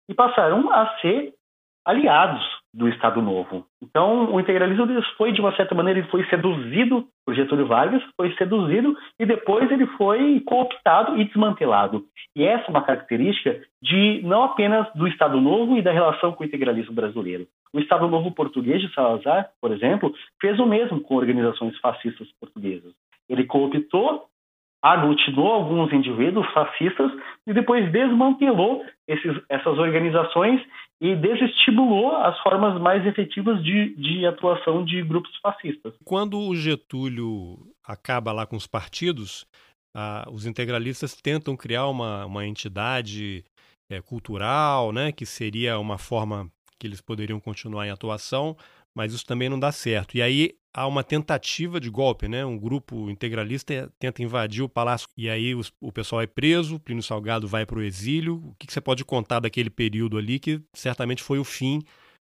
[0.09, 1.33] e passaram a ser
[1.85, 2.43] aliados
[2.73, 3.65] do Estado Novo.
[3.81, 4.85] Então, o integralismo
[5.17, 9.71] foi, de uma certa maneira, ele foi seduzido por Getúlio Vargas, foi seduzido e depois
[9.71, 12.03] ele foi cooptado e desmantelado.
[12.35, 16.43] E essa é uma característica de não apenas do Estado Novo e da relação com
[16.43, 17.47] o integralismo brasileiro.
[17.73, 22.93] O Estado Novo português de Salazar, por exemplo, fez o mesmo com organizações fascistas portuguesas.
[23.29, 24.29] Ele cooptou
[24.85, 27.11] aglutinou alguns indivíduos fascistas
[27.47, 30.61] e depois desmantelou esses, essas organizações
[31.01, 35.95] e desestimulou as formas mais efetivas de, de atuação de grupos fascistas.
[36.05, 39.47] Quando o Getúlio acaba lá com os partidos,
[39.95, 43.43] ah, os integralistas tentam criar uma, uma entidade
[43.89, 46.47] é, cultural, né, que seria uma forma
[46.79, 48.55] que eles poderiam continuar em atuação,
[48.95, 50.15] mas isso também não dá certo.
[50.15, 52.45] E aí há uma tentativa de golpe, né?
[52.45, 57.01] Um grupo integralista tenta invadir o palácio e aí os, o pessoal é preso, Plínio
[57.01, 58.35] Salgado vai para o exílio.
[58.35, 61.79] O que, que, você pode contar daquele período ali que certamente foi o fim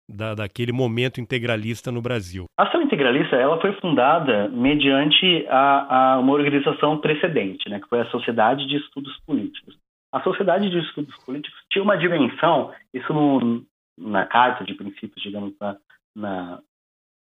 [0.09, 2.47] da, daquele momento integralista no Brasil?
[2.59, 7.79] A ação integralista ela foi fundada mediante a, a uma organização precedente, né?
[7.81, 9.77] Que foi a Sociedade de Estudos Políticos.
[10.11, 13.63] A Sociedade de Estudos Políticos tinha uma dimensão, isso no,
[13.99, 15.77] na carta de princípios, digamos, na,
[16.17, 16.61] na,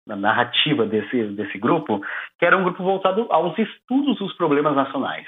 [0.07, 2.01] na narrativa desse, desse grupo,
[2.39, 5.27] que era um grupo voltado aos estudos dos problemas nacionais.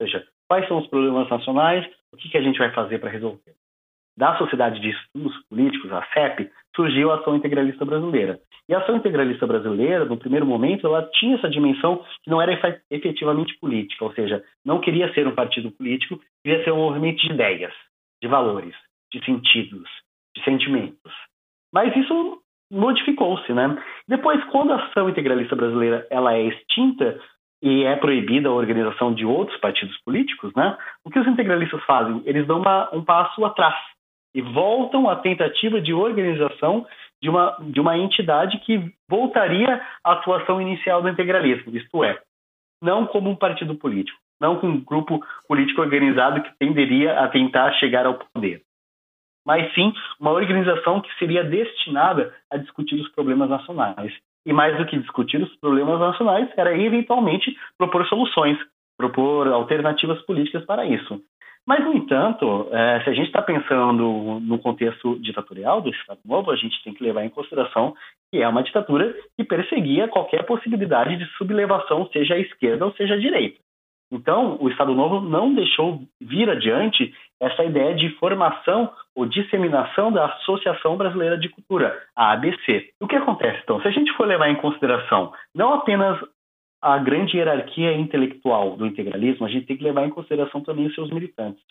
[0.00, 3.10] Ou seja, quais são os problemas nacionais, o que, que a gente vai fazer para
[3.10, 3.54] resolver.
[4.16, 8.40] Da Sociedade de Estudos Políticos, a CEP, surgiu a Ação Integralista Brasileira.
[8.68, 12.52] E a Ação Integralista Brasileira, no primeiro momento, ela tinha essa dimensão que não era
[12.90, 17.32] efetivamente política, ou seja, não queria ser um partido político, queria ser um movimento de
[17.32, 17.72] ideias,
[18.20, 18.74] de valores,
[19.12, 19.88] de sentidos,
[20.36, 21.12] de sentimentos.
[21.72, 23.76] Mas isso modificou-se, né?
[24.06, 27.18] Depois, quando a ação integralista brasileira ela é extinta
[27.62, 30.76] e é proibida a organização de outros partidos políticos, né?
[31.04, 32.22] O que os integralistas fazem?
[32.24, 33.74] Eles dão uma, um passo atrás
[34.34, 36.86] e voltam à tentativa de organização
[37.20, 42.20] de uma, de uma entidade que voltaria à atuação inicial do integralismo, isto é,
[42.82, 47.72] não como um partido político, não como um grupo político organizado que tenderia a tentar
[47.72, 48.62] chegar ao poder,
[49.46, 54.12] mas sim uma organização que seria destinada a discutir os problemas nacionais.
[54.46, 58.58] E mais do que discutir os problemas nacionais, era eventualmente propor soluções,
[58.96, 61.20] propor alternativas políticas para isso.
[61.68, 66.50] Mas, no entanto, é, se a gente está pensando no contexto ditatorial do Estado Novo,
[66.50, 67.94] a gente tem que levar em consideração
[68.32, 73.14] que é uma ditadura que perseguia qualquer possibilidade de sublevação, seja à esquerda ou seja
[73.14, 73.58] à direita.
[74.10, 80.26] Então, o Estado Novo não deixou vir adiante essa ideia de formação ou disseminação da
[80.26, 82.90] Associação Brasileira de Cultura, a ABC.
[83.00, 83.80] O que acontece, então?
[83.80, 86.18] Se a gente for levar em consideração não apenas
[86.80, 90.94] a grande hierarquia intelectual do integralismo, a gente tem que levar em consideração também os
[90.94, 91.62] seus militantes.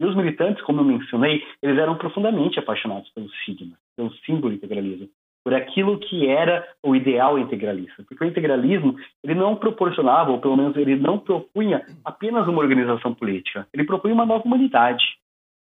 [0.00, 5.08] E os militantes, como eu mencionei, eles eram profundamente apaixonados pelo sigma, pelo símbolo integralismo,
[5.44, 8.04] por aquilo que era o ideal integralista.
[8.08, 13.14] Porque o integralismo, ele não proporcionava, ou pelo menos ele não propunha apenas uma organização
[13.14, 15.04] política, ele propunha uma nova humanidade.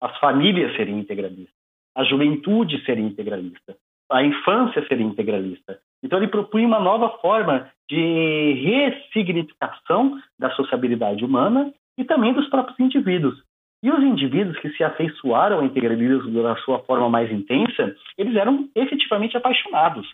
[0.01, 1.55] As famílias seriam integralistas,
[1.97, 3.77] a juventude seria integralista,
[4.11, 5.79] a infância seria integralista.
[6.03, 12.79] Então ele propunha uma nova forma de ressignificação da sociabilidade humana e também dos próprios
[12.79, 13.43] indivíduos.
[13.85, 18.67] E os indivíduos que se afeiçoaram ao integralismo da sua forma mais intensa, eles eram
[18.75, 20.11] efetivamente apaixonados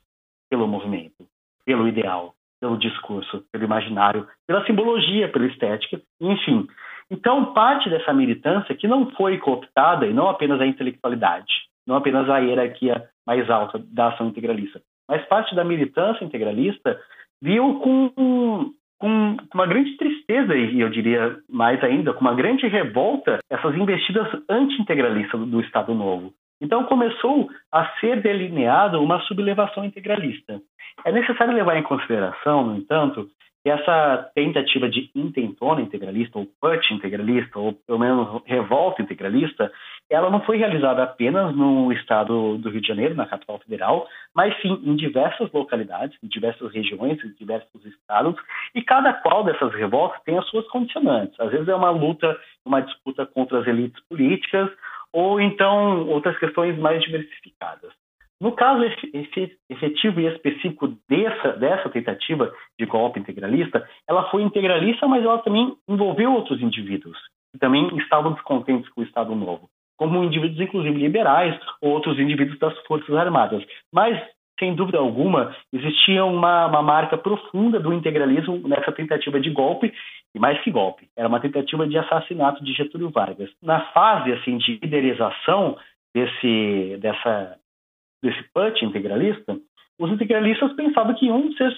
[0.50, 1.24] pelo movimento,
[1.64, 6.66] pelo ideal, pelo discurso, pelo imaginário, pela simbologia, pela estética, enfim.
[7.08, 11.52] Então, parte dessa militância que não foi cooptada, e não apenas a intelectualidade,
[11.86, 17.00] não apenas a hierarquia mais alta da ação integralista, mas parte da militância integralista
[17.40, 23.38] viu com, com uma grande tristeza, e eu diria mais ainda, com uma grande revolta,
[23.48, 26.32] essas investidas anti-integralistas do Estado Novo.
[26.60, 30.60] Então começou a ser delineada uma sublevação integralista.
[31.04, 33.26] É necessário levar em consideração, no entanto,
[33.64, 39.72] que essa tentativa de intentona integralista, ou put integralista, ou pelo menos revolta integralista,
[40.10, 44.54] ela não foi realizada apenas no estado do Rio de Janeiro, na capital federal, mas
[44.60, 48.34] sim em diversas localidades, em diversas regiões, em diversos estados,
[48.74, 51.38] e cada qual dessas revoltas tem as suas condicionantes.
[51.38, 54.68] Às vezes é uma luta, uma disputa contra as elites políticas,
[55.12, 57.92] ou então outras questões mais diversificadas.
[58.40, 58.82] No caso
[59.68, 65.76] efetivo e específico dessa, dessa tentativa de golpe integralista, ela foi integralista, mas ela também
[65.86, 67.18] envolveu outros indivíduos
[67.52, 69.68] que também estavam descontentes com o Estado Novo,
[70.00, 73.62] como indivíduos, inclusive, liberais ou outros indivíduos das Forças Armadas.
[73.92, 74.18] Mas,
[74.58, 79.92] sem dúvida alguma, existia uma, uma marca profunda do integralismo nessa tentativa de golpe,
[80.34, 83.50] e mais que golpe, era uma tentativa de assassinato de Getúlio Vargas.
[83.62, 85.76] Na fase assim de liderização
[86.14, 87.58] desse, dessa
[88.22, 89.58] desse punch integralista,
[89.98, 91.76] os integralistas pensavam que iam ser,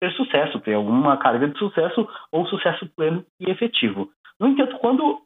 [0.00, 4.10] ter sucesso, ter alguma carga de sucesso ou sucesso pleno e efetivo.
[4.40, 5.20] No entanto, quando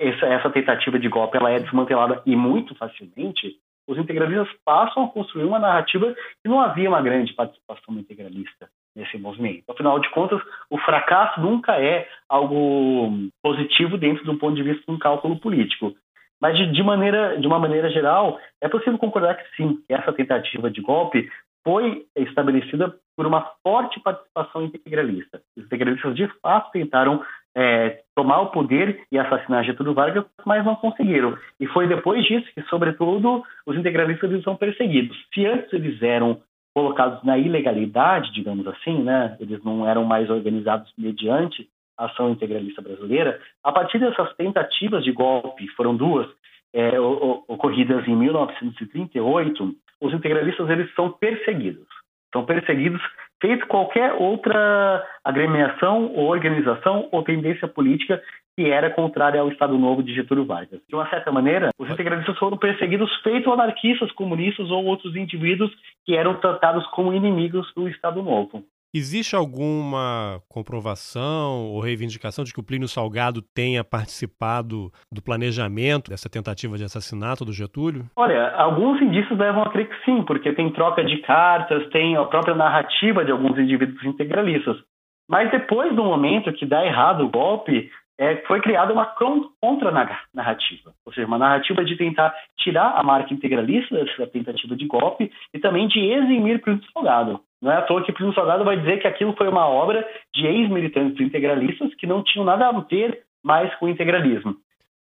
[0.00, 5.08] essa, essa tentativa de golpe ela é desmantelada e muito facilmente, os integralistas passam a
[5.08, 9.64] construir uma narrativa que não havia uma grande participação integralista nesse movimento.
[9.68, 14.92] Afinal de contas, o fracasso nunca é algo positivo dentro do ponto de vista de
[14.92, 15.92] um cálculo político.
[16.40, 20.70] Mas, de, de, maneira, de uma maneira geral, é possível concordar que sim, essa tentativa
[20.70, 21.28] de golpe
[21.62, 25.42] foi estabelecida por uma forte participação integralista.
[25.56, 27.22] Os integralistas, de fato, tentaram
[27.56, 31.36] é, tomar o poder e assassinar Getúlio Vargas, mas não conseguiram.
[31.58, 35.16] E foi depois disso que, sobretudo, os integralistas são perseguidos.
[35.34, 36.40] Se antes eles eram
[36.74, 43.38] colocados na ilegalidade, digamos assim, né, eles não eram mais organizados mediante ação integralista brasileira,
[43.62, 46.26] a partir dessas tentativas de golpe, foram duas,
[46.72, 51.86] é, ocorridas em 1938, os integralistas eles são perseguidos.
[52.32, 53.02] São perseguidos
[53.40, 58.22] feito qualquer outra agremiação ou organização ou tendência política
[58.56, 60.80] que era contrária ao Estado Novo de Getúlio Vargas.
[60.88, 65.70] De uma certa maneira, os integralistas foram perseguidos feito anarquistas, comunistas ou outros indivíduos
[66.04, 68.64] que eram tratados como inimigos do Estado Novo.
[68.92, 76.28] Existe alguma comprovação ou reivindicação de que o Plínio Salgado tenha participado do planejamento dessa
[76.28, 78.06] tentativa de assassinato do Getúlio?
[78.16, 82.24] Olha, alguns indícios levam a crer que sim, porque tem troca de cartas, tem a
[82.24, 84.76] própria narrativa de alguns indivíduos integralistas.
[85.30, 91.12] Mas depois do momento que dá errado o golpe, é, foi criada uma contra-narrativa, ou
[91.12, 95.86] seja, uma narrativa de tentar tirar a marca integralista dessa tentativa de golpe e também
[95.86, 97.40] de eximir Plínio Salgado.
[97.62, 100.46] Não é à toa que Plínio Salgado vai dizer que aquilo foi uma obra de
[100.46, 104.56] ex-militantes integralistas que não tinham nada a ver mais com o integralismo.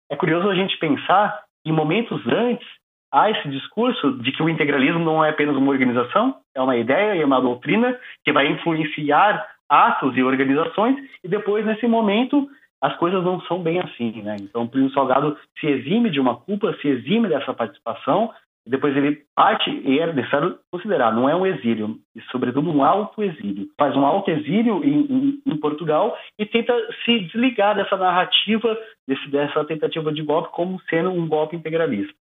[0.09, 2.67] É curioso a gente pensar que, momentos antes,
[3.11, 7.15] há esse discurso de que o integralismo não é apenas uma organização, é uma ideia
[7.15, 12.47] e uma doutrina que vai influenciar atos e organizações, e depois, nesse momento,
[12.82, 14.38] as coisas não são bem assim, né?
[14.39, 18.32] Então, o Plínio Salgado se exime de uma culpa, se exime dessa participação,
[18.68, 23.68] depois ele parte, e é necessário considerar, não é um exílio, e sobretudo um auto-exílio.
[23.78, 29.63] Faz um auto-exílio em, em, em, Portugal e tenta se desligar dessa narrativa, desse, dessa
[29.65, 32.13] tentativa de golpe como sendo um golpe integralista.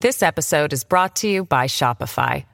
[0.00, 2.44] This episode is brought to you by Shopify.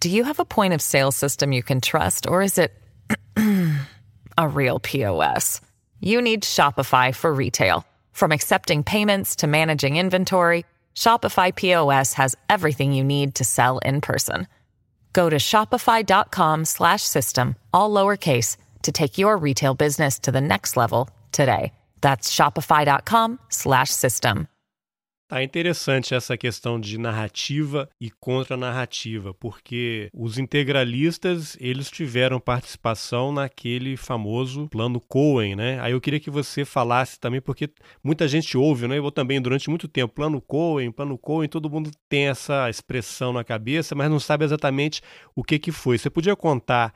[0.00, 2.72] Do you have a point of sale system you can trust, or is it
[4.36, 5.60] a real POS?
[6.00, 7.84] You need Shopify for retail.
[8.12, 10.64] From accepting payments to managing inventory,
[10.96, 14.48] Shopify POS has everything you need to sell in person.
[15.12, 21.72] Go to shopify.com/system all lowercase to take your retail business to the next level today.
[22.00, 24.48] That's shopify.com/system.
[25.28, 33.96] Tá interessante essa questão de narrativa e contra-narrativa, porque os integralistas, eles tiveram participação naquele
[33.96, 35.80] famoso plano Cohen, né?
[35.80, 37.68] Aí eu queria que você falasse também, porque
[38.04, 38.98] muita gente ouve, né?
[38.98, 43.42] Eu também durante muito tempo, plano Cohen, plano Cohen, todo mundo tem essa expressão na
[43.42, 45.02] cabeça, mas não sabe exatamente
[45.34, 45.98] o que que foi.
[45.98, 46.94] Você podia contar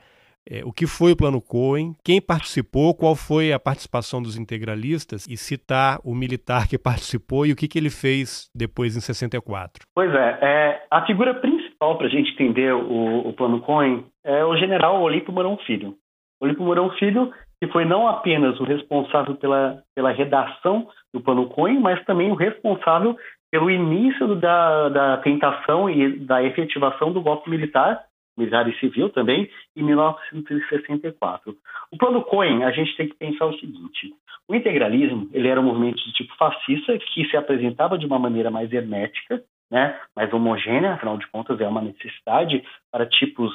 [0.49, 5.27] é, o que foi o Plano Cohen, quem participou, qual foi a participação dos integralistas
[5.27, 9.85] e citar o militar que participou e o que, que ele fez depois em 64.
[9.93, 14.43] Pois é, é a figura principal para a gente entender o, o, Plano Cohen é
[14.43, 15.95] o general Olímpio Mourão Filho.
[16.41, 17.31] Olímpio Mourão Filho,
[17.61, 22.35] que foi não apenas o responsável pela, pela redação do Plano Cohen, mas também o
[22.35, 23.15] responsável
[23.51, 28.01] pelo início da, da tentação e da efetivação do golpe militar
[28.37, 31.55] militar e civil também, em 1964.
[31.91, 34.13] O plano Cohen, a gente tem que pensar o seguinte:
[34.47, 38.49] o integralismo ele era um movimento de tipo fascista que se apresentava de uma maneira
[38.49, 43.51] mais hermética, né, mais homogênea, afinal de contas é uma necessidade para tipos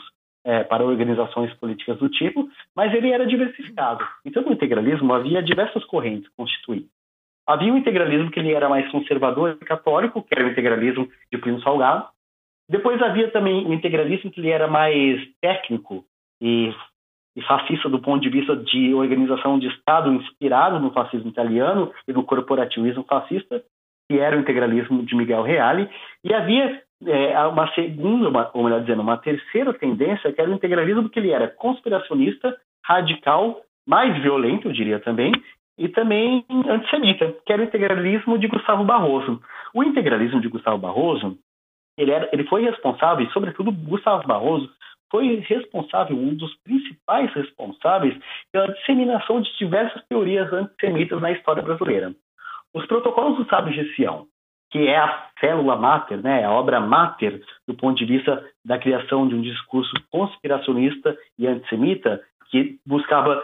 [0.47, 4.07] é, para organizações políticas do tipo, mas ele era diversificado.
[4.25, 6.89] Então, no integralismo havia diversas correntes constituídas.
[7.45, 11.39] Havia o integralismo que ele era mais conservador e católico, que era o integralismo de
[11.39, 12.09] Plínio Salgado,
[12.69, 16.05] depois havia também o integralismo que ele era mais técnico
[16.41, 16.75] e,
[17.37, 22.13] e fascista do ponto de vista de organização de Estado inspirado no fascismo italiano e
[22.13, 23.63] no corporativismo fascista,
[24.09, 25.89] que era o integralismo de Miguel Reale,
[26.25, 30.55] e havia é, uma segunda, uma, ou melhor dizendo, uma terceira tendência, que era o
[30.55, 35.33] integralismo que ele era conspiracionista, radical, mais violento, eu diria também,
[35.79, 39.41] e também antissemita, que era o integralismo de Gustavo Barroso.
[39.75, 41.39] O integralismo de Gustavo Barroso
[41.97, 44.71] ele, era, ele foi responsável, e sobretudo Gustavo Barroso,
[45.11, 48.15] foi responsável, um dos principais responsáveis
[48.53, 52.13] pela disseminação de diversas teorias antissemitas na história brasileira.
[52.75, 54.27] Os protocolos do Sábio de Sião,
[54.71, 59.29] que é a célula máter, né, a obra máter do ponto de vista da criação
[59.29, 62.21] de um discurso conspiracionista e antissemita,
[62.51, 63.43] que buscava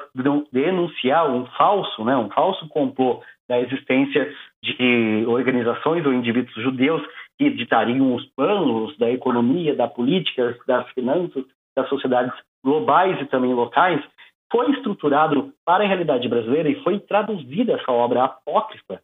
[0.52, 4.32] denunciar um falso, né, um falso complô da existência
[4.62, 7.02] de organizações ou indivíduos judeus
[7.50, 11.44] que ditariam os planos da economia, da política, das finanças,
[11.76, 12.32] das sociedades
[12.64, 14.02] globais e também locais,
[14.50, 19.00] foi estruturado para a realidade brasileira e foi traduzida essa obra apócrifa,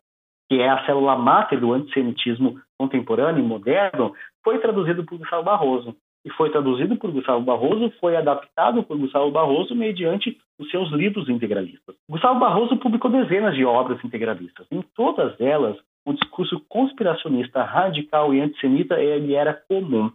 [0.49, 4.15] que é a célula máter do antissemitismo contemporâneo e moderno,
[4.45, 5.97] foi traduzido por Gustavo Barroso.
[6.25, 11.29] E foi traduzido por Gustavo Barroso, foi adaptado por Gustavo Barroso mediante os seus livros
[11.29, 11.95] integralistas.
[12.11, 14.67] Gustavo Barroso publicou dezenas de obras integralistas.
[14.71, 15.77] Em todas elas,
[16.07, 20.11] o discurso conspiracionista radical e antissemita ele era comum.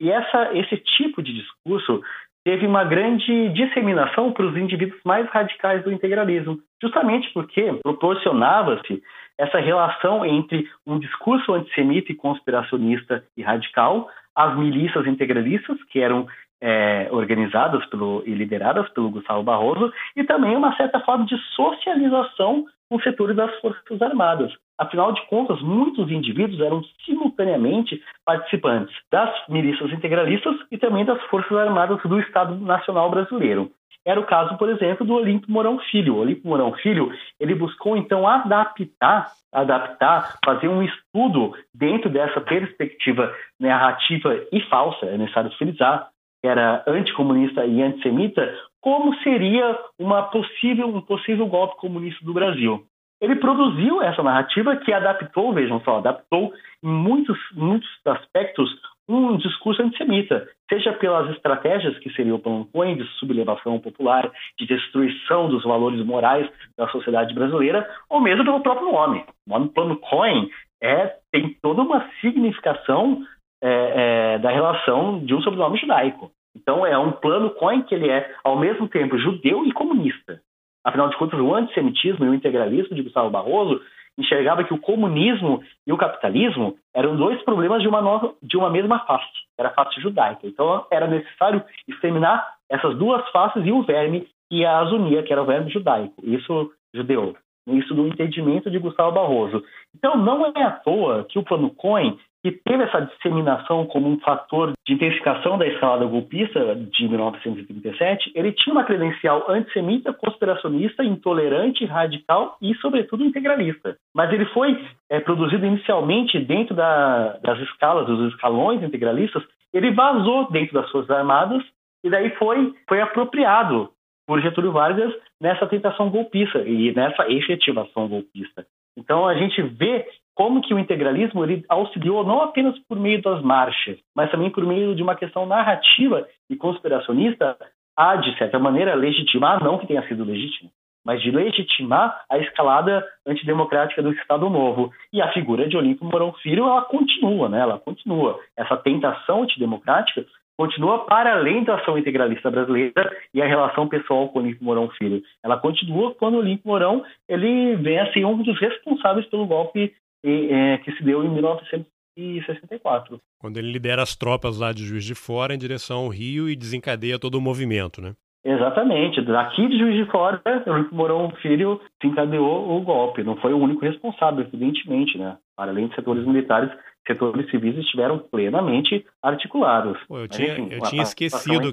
[0.00, 2.02] E essa, esse tipo de discurso
[2.44, 9.02] teve uma grande disseminação para os indivíduos mais radicais do integralismo, justamente porque proporcionava-se
[9.38, 16.28] essa relação entre um discurso antissemita e conspiracionista e radical, as milícias integralistas, que eram
[16.60, 22.64] é, organizadas pelo, e lideradas pelo Gustavo Barroso, e também uma certa forma de socialização
[22.88, 24.52] com setores das Forças Armadas.
[24.78, 31.56] Afinal de contas, muitos indivíduos eram simultaneamente participantes das milícias integralistas e também das Forças
[31.56, 33.70] Armadas do Estado Nacional Brasileiro.
[34.04, 36.14] Era o caso, por exemplo, do Olímpio Mourão Filho.
[36.14, 37.10] O Olímpio Mourão Filho,
[37.40, 45.18] ele buscou então adaptar, adaptar, fazer um estudo dentro dessa perspectiva narrativa e falsa, é
[45.18, 46.08] necessário frisar,
[46.44, 52.86] era anticomunista e antissemita, como seria uma possível, um possível golpe comunista do Brasil
[53.20, 56.52] ele produziu essa narrativa que adaptou, vejam só, adaptou
[56.82, 58.70] em muitos, muitos aspectos
[59.08, 64.66] um discurso antissemita, seja pelas estratégias que seria o plano Cohen de sublevação popular, de
[64.66, 69.24] destruição dos valores morais da sociedade brasileira, ou mesmo pelo próprio nome.
[69.46, 70.50] O nome plano Cohen
[70.82, 73.22] é, tem toda uma significação
[73.62, 76.32] é, é, da relação de um sobrenome judaico.
[76.56, 80.40] Então é um plano Cohen que ele é ao mesmo tempo judeu e comunista.
[80.86, 83.80] Afinal de contas, o antissemitismo e o integralismo de Gustavo Barroso
[84.16, 88.70] enxergava que o comunismo e o capitalismo eram dois problemas de uma, nova, de uma
[88.70, 89.26] mesma face,
[89.58, 90.46] era a face judaica.
[90.46, 95.42] Então era necessário exterminar essas duas faces e o verme que as unia, que era
[95.42, 97.36] o verme judaico, isso judeu.
[97.66, 99.62] Isso do entendimento de Gustavo Barroso.
[99.94, 104.20] Então não é à toa que o plano Cohen que teve essa disseminação como um
[104.20, 111.84] fator de intensificação da escalada golpista de 1937, ele tinha uma credencial antissemita, conspiracionista, intolerante,
[111.84, 113.96] radical e, sobretudo, integralista.
[114.14, 119.42] Mas ele foi é, produzido inicialmente dentro da, das escalas, dos escalões integralistas,
[119.74, 121.64] ele vazou dentro das Forças Armadas
[122.04, 123.90] e daí foi, foi apropriado
[124.26, 128.66] por Getúlio Vargas nessa tentação golpista e nessa efetivação golpista.
[128.98, 133.42] Então a gente vê como que o integralismo ele auxiliou não apenas por meio das
[133.42, 137.56] marchas, mas também por meio de uma questão narrativa e conspiracionista
[137.96, 140.70] a, de certa maneira, legitimar, não que tenha sido legítimo,
[141.04, 144.92] mas de legitimar a escalada antidemocrática do Estado Novo.
[145.10, 147.60] E a figura de Olímpio Mourão Filho, ela continua, né?
[147.60, 148.38] Ela continua.
[148.56, 154.38] Essa tentação antidemocrática continua para além da ação integralista brasileira e a relação pessoal com
[154.38, 155.22] Olímpio Mourão Filho.
[155.44, 159.92] Ela continua quando Olímpio Mourão ele vem a ser um dos responsáveis pelo golpe
[160.24, 163.20] é, que se deu em 1964.
[163.38, 166.56] Quando ele lidera as tropas lá de Juiz de Fora em direção ao Rio e
[166.56, 168.14] desencadeia todo o movimento, né?
[168.44, 169.20] Exatamente.
[169.22, 173.24] Daqui de Juiz de Fora, Henrique Mourão Filho desencadeou o golpe.
[173.24, 175.36] Não foi o único responsável, evidentemente, né?
[175.56, 176.70] Para além de setores militares,
[177.06, 179.98] setores civis estiveram plenamente articulados.
[180.06, 181.72] Pô, eu tinha, enfim, eu tinha esquecido.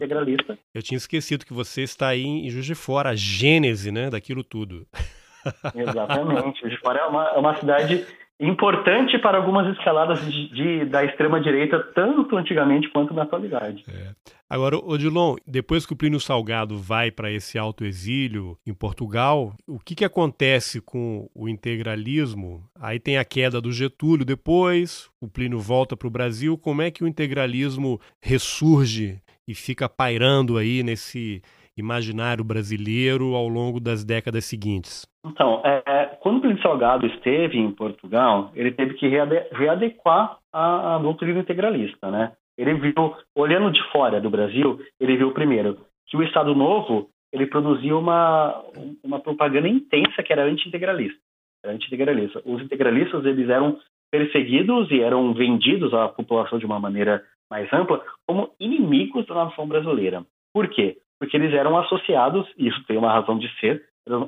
[0.73, 4.43] Eu tinha esquecido que você está aí em Juiz de Fora, a gênese, né, daquilo
[4.43, 4.85] tudo.
[5.75, 6.61] Exatamente.
[6.61, 8.05] Juiz de Fora é uma, é uma cidade
[8.39, 13.83] importante para algumas escaladas de, de da extrema-direita, tanto antigamente quanto na atualidade.
[13.87, 14.11] É.
[14.49, 19.79] Agora, Odilon, depois que o Plínio Salgado vai para esse alto exílio em Portugal, o
[19.79, 22.63] que, que acontece com o integralismo?
[22.79, 26.57] Aí tem a queda do Getúlio depois, o Plínio volta para o Brasil.
[26.57, 31.41] Como é que o integralismo ressurge e fica pairando aí nesse
[31.77, 35.05] imaginário brasileiro ao longo das décadas seguintes?
[35.25, 40.37] Então, é, é quando o Plínio Salgado esteve em Portugal, ele teve que reade readequar
[40.51, 42.33] a, a doutrina integralista, né?
[42.57, 47.47] Ele viu, olhando de fora do Brasil, ele viu primeiro que o Estado Novo ele
[47.47, 48.63] produzia uma,
[49.03, 51.19] uma propaganda intensa que era anti-integralista.
[51.65, 52.41] Anti-integralista.
[52.45, 53.79] Os integralistas eles eram
[54.11, 59.67] perseguidos e eram vendidos à população de uma maneira mais ampla como inimigos da nação
[59.67, 60.23] brasileira.
[60.53, 60.97] Por quê?
[61.23, 63.81] Porque eles eram associados, e isso tem uma razão de ser,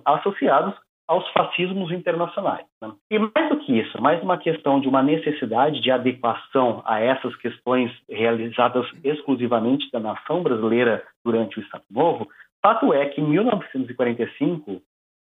[0.06, 0.74] associados
[1.06, 2.66] aos fascismos internacionais.
[2.82, 2.90] Né?
[3.12, 7.36] E mais do que isso, mais uma questão de uma necessidade de adequação a essas
[7.36, 12.30] questões realizadas exclusivamente da nação brasileira durante o Estado Novo,
[12.64, 14.82] fato é que em 1945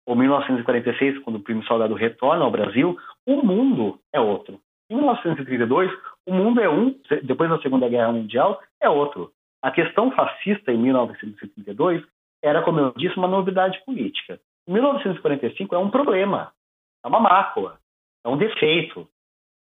[0.07, 2.95] ou 1946, quando o Primo Salgado retorna ao Brasil,
[3.25, 4.59] o mundo é outro.
[4.87, 5.91] Em 1932,
[6.27, 9.31] o mundo é um, depois da Segunda Guerra Mundial, é outro.
[9.65, 12.03] A questão fascista em 1932
[12.43, 14.39] era, como eu disse, uma novidade política.
[14.67, 16.51] 1945 é um problema,
[17.03, 17.79] é uma mácula,
[18.23, 19.07] é um defeito,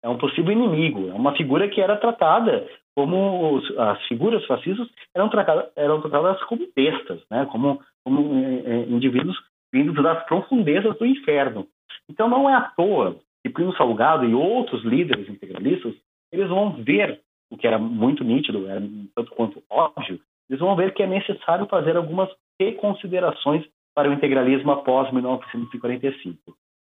[0.03, 4.87] é um possível inimigo, é uma figura que era tratada como os, as figuras fascistas
[5.15, 7.47] eram tratadas, eram tratadas como bestas, né?
[7.47, 9.39] como, como é, indivíduos
[9.73, 11.67] vindos das profundezas do inferno.
[12.11, 15.95] Então não é à toa que Primo Salgado e outros líderes integralistas
[16.31, 17.23] eles vão ver
[17.55, 18.83] o que era muito nítido, era
[19.15, 22.29] tanto quanto óbvio, eles vão ver que é necessário fazer algumas
[22.61, 26.39] reconsiderações para o integralismo após 1945,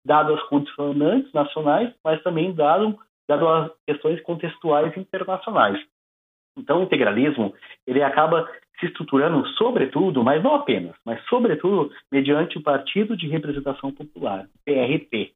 [0.06, 2.98] dado as condicionantes nacionais, mas também dado,
[3.30, 5.80] dado as questões contextuais internacionais.
[6.58, 7.54] Então, o integralismo
[7.86, 8.50] ele acaba
[8.80, 15.34] se estruturando, sobretudo, mas não apenas, mas sobretudo mediante o Partido de Representação Popular, PRP.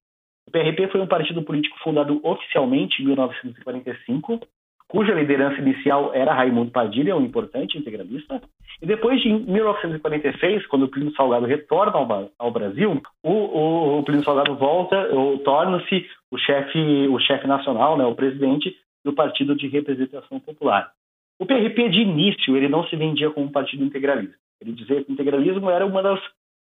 [0.47, 4.39] O PRP foi um partido político fundado oficialmente em 1945
[4.87, 8.41] cuja liderança inicial era Raimundo Padilha, um importante integralista.
[8.81, 14.03] E depois de 1946, quando o Plínio Salgado retorna ao, ao Brasil, o, o, o,
[14.03, 15.09] Plínio Salgado volta,
[15.43, 20.91] torna-se o chefe o chefe nacional, né, o presidente do Partido de Representação Popular.
[21.39, 24.35] O PRP, de início, ele não se vendia como um partido integralista.
[24.61, 26.19] Ele dizia que o integralismo era uma das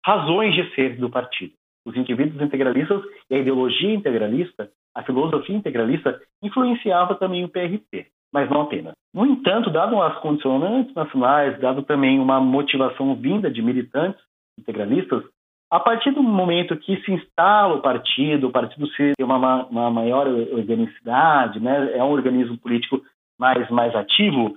[0.05, 1.53] razões de ser do partido.
[1.85, 8.49] Os indivíduos integralistas e a ideologia integralista a filosofia integralista influenciava também o PRP, mas
[8.49, 8.95] não apenas.
[9.13, 14.23] No entanto, dado as condicionantes nacionais, dado também uma motivação vinda de militantes
[14.59, 15.25] integralistas,
[15.71, 19.91] A partir do momento que se instala o partido, o partido se tem uma, uma
[19.91, 23.03] maior organicidade, né, é um organismo político
[23.37, 24.55] mais, mais ativo,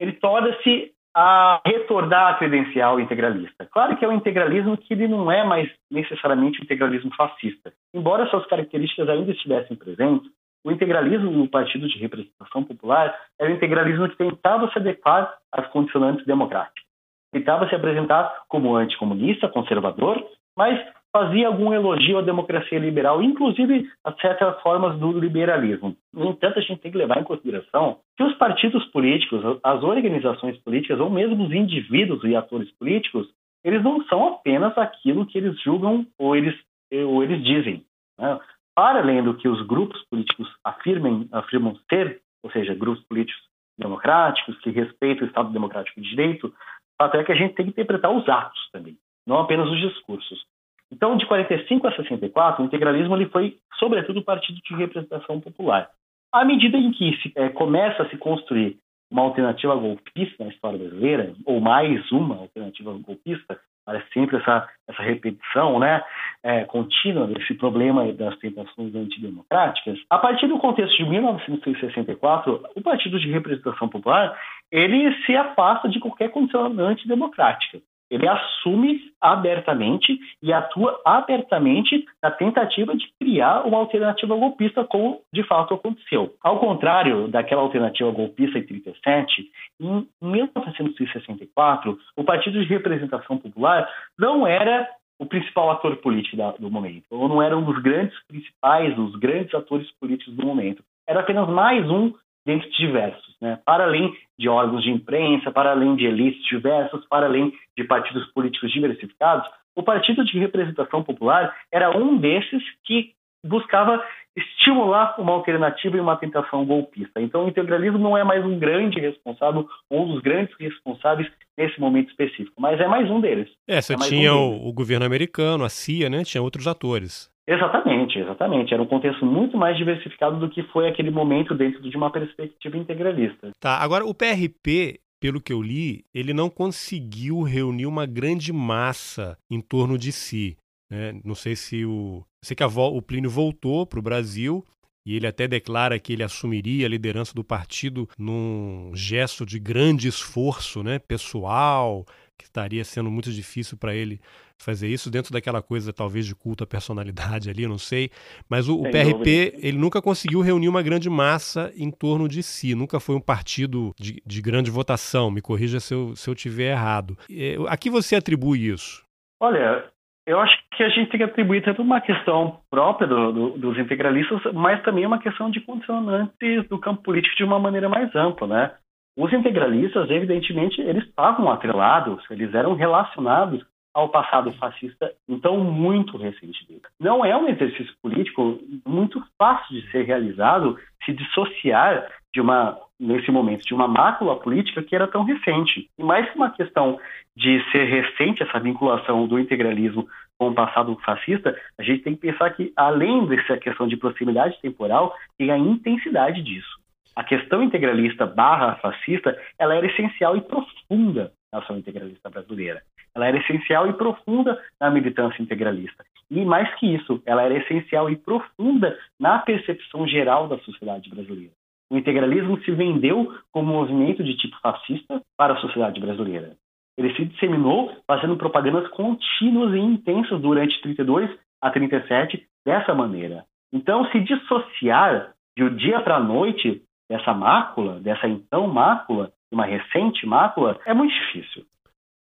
[0.00, 3.66] ele torna-se a retornar a credencial integralista.
[3.72, 7.72] Claro que é um integralismo que ele não é mais necessariamente um integralismo fascista.
[7.94, 10.30] Embora suas características ainda estivessem presentes,
[10.64, 15.66] o integralismo no Partido de Representação Popular era um integralismo que tentava se adequar às
[15.68, 16.84] condicionantes democráticas.
[17.32, 20.22] Tentava se apresentar como anticomunista, conservador,
[20.56, 20.78] mas
[21.12, 25.96] fazia algum elogio à democracia liberal, inclusive a certas formas do liberalismo.
[26.12, 30.58] No entanto, a gente tem que levar em consideração que os partidos políticos, as organizações
[30.58, 33.28] políticas, ou mesmo os indivíduos e atores políticos,
[33.64, 36.54] eles não são apenas aquilo que eles julgam ou eles,
[36.92, 37.84] ou eles dizem.
[38.18, 38.38] Né?
[38.74, 43.42] Para além do que os grupos políticos afirmem, afirmam ser, ou seja, grupos políticos
[43.78, 46.52] democráticos, que respeitam o Estado Democrático de Direito,
[46.98, 48.96] até que a gente tem que interpretar os atos também,
[49.26, 50.44] não apenas os discursos.
[50.92, 55.90] Então, de 45 a 64, o integralismo ele foi, sobretudo, partido de representação popular.
[56.32, 58.78] À medida em que se, é, começa a se construir
[59.10, 65.02] uma alternativa golpista na história brasileira, ou mais uma alternativa golpista, parece sempre essa, essa
[65.02, 66.04] repetição né,
[66.42, 69.98] é, contínua desse problema das tentações antidemocráticas.
[70.10, 74.38] A partir do contexto de 1964, o Partido de Representação Popular
[74.70, 77.80] ele se afasta de qualquer condição antidemocrática.
[78.10, 85.42] Ele assume abertamente e atua abertamente na tentativa de criar uma alternativa golpista, como de
[85.42, 86.34] fato aconteceu.
[86.42, 89.50] Ao contrário daquela alternativa golpista em 37,
[89.80, 93.88] em 1964, o Partido de Representação Popular
[94.18, 94.88] não era
[95.18, 99.52] o principal ator político do momento, ou não era um dos grandes principais, dos grandes
[99.52, 100.82] atores políticos do momento.
[101.06, 102.12] Era apenas mais um
[102.48, 103.58] dentre diversos, né?
[103.62, 108.26] para além de órgãos de imprensa, para além de elites diversas, para além de partidos
[108.32, 109.46] políticos diversificados,
[109.76, 113.12] o Partido de Representação Popular era um desses que
[113.44, 114.02] buscava
[114.34, 117.20] estimular uma alternativa e uma tentação golpista.
[117.20, 122.08] Então, o integralismo não é mais um grande responsável, um dos grandes responsáveis nesse momento
[122.08, 123.48] específico, mas é mais um deles.
[123.68, 126.24] É, você é tinha um o governo americano, a CIA, né?
[126.24, 127.30] Tinha outros atores.
[127.48, 128.74] Exatamente, exatamente.
[128.74, 132.76] Era um contexto muito mais diversificado do que foi aquele momento dentro de uma perspectiva
[132.76, 133.52] integralista.
[133.58, 139.38] Tá, agora o PRP, pelo que eu li, ele não conseguiu reunir uma grande massa
[139.50, 140.58] em torno de si.
[140.90, 141.18] Né?
[141.24, 142.22] Não sei se o.
[142.44, 144.62] Sei que a, o Plínio voltou para o Brasil
[145.06, 150.06] e ele até declara que ele assumiria a liderança do partido num gesto de grande
[150.06, 152.04] esforço né, pessoal,
[152.38, 154.20] que estaria sendo muito difícil para ele
[154.56, 158.10] fazer isso dentro daquela coisa talvez de culto à personalidade ali, não sei.
[158.48, 159.66] Mas o, o PRP, dúvida.
[159.66, 163.92] ele nunca conseguiu reunir uma grande massa em torno de si, nunca foi um partido
[163.98, 165.30] de, de grande votação.
[165.30, 167.16] Me corrija se eu, se eu tiver errado.
[167.30, 169.02] É, a que você atribui isso?
[169.40, 169.84] Olha,
[170.26, 173.78] eu acho que a gente tem que atribuir tanto uma questão própria do, do, dos
[173.78, 178.46] integralistas, mas também uma questão de condicionantes do campo político de uma maneira mais ampla,
[178.46, 178.74] né?
[179.18, 186.84] Os integralistas, evidentemente, eles estavam atrelados, eles eram relacionados ao passado fascista, então muito recentemente.
[187.00, 193.30] Não é um exercício político muito fácil de ser realizado se dissociar de uma nesse
[193.32, 195.90] momento de uma mácula política que era tão recente.
[195.98, 197.00] E mais que uma questão
[197.36, 200.06] de ser recente essa vinculação do integralismo
[200.38, 204.60] com o passado fascista, a gente tem que pensar que além dessa questão de proximidade
[204.60, 206.78] temporal, tem a intensidade disso.
[207.18, 212.80] A questão integralista barra fascista, ela era essencial e profunda na ação integralista brasileira.
[213.12, 216.04] Ela era essencial e profunda na militância integralista.
[216.30, 221.50] E mais que isso, ela era essencial e profunda na percepção geral da sociedade brasileira.
[221.90, 226.52] O integralismo se vendeu como um movimento de tipo fascista para a sociedade brasileira.
[226.96, 233.44] Ele se disseminou fazendo propagandas contínuas e intensas durante 32 a 37 dessa maneira.
[233.72, 239.64] Então, se dissociar de um dia para a noite dessa mácula, dessa então mácula, uma
[239.64, 241.64] recente mácula, é muito difícil.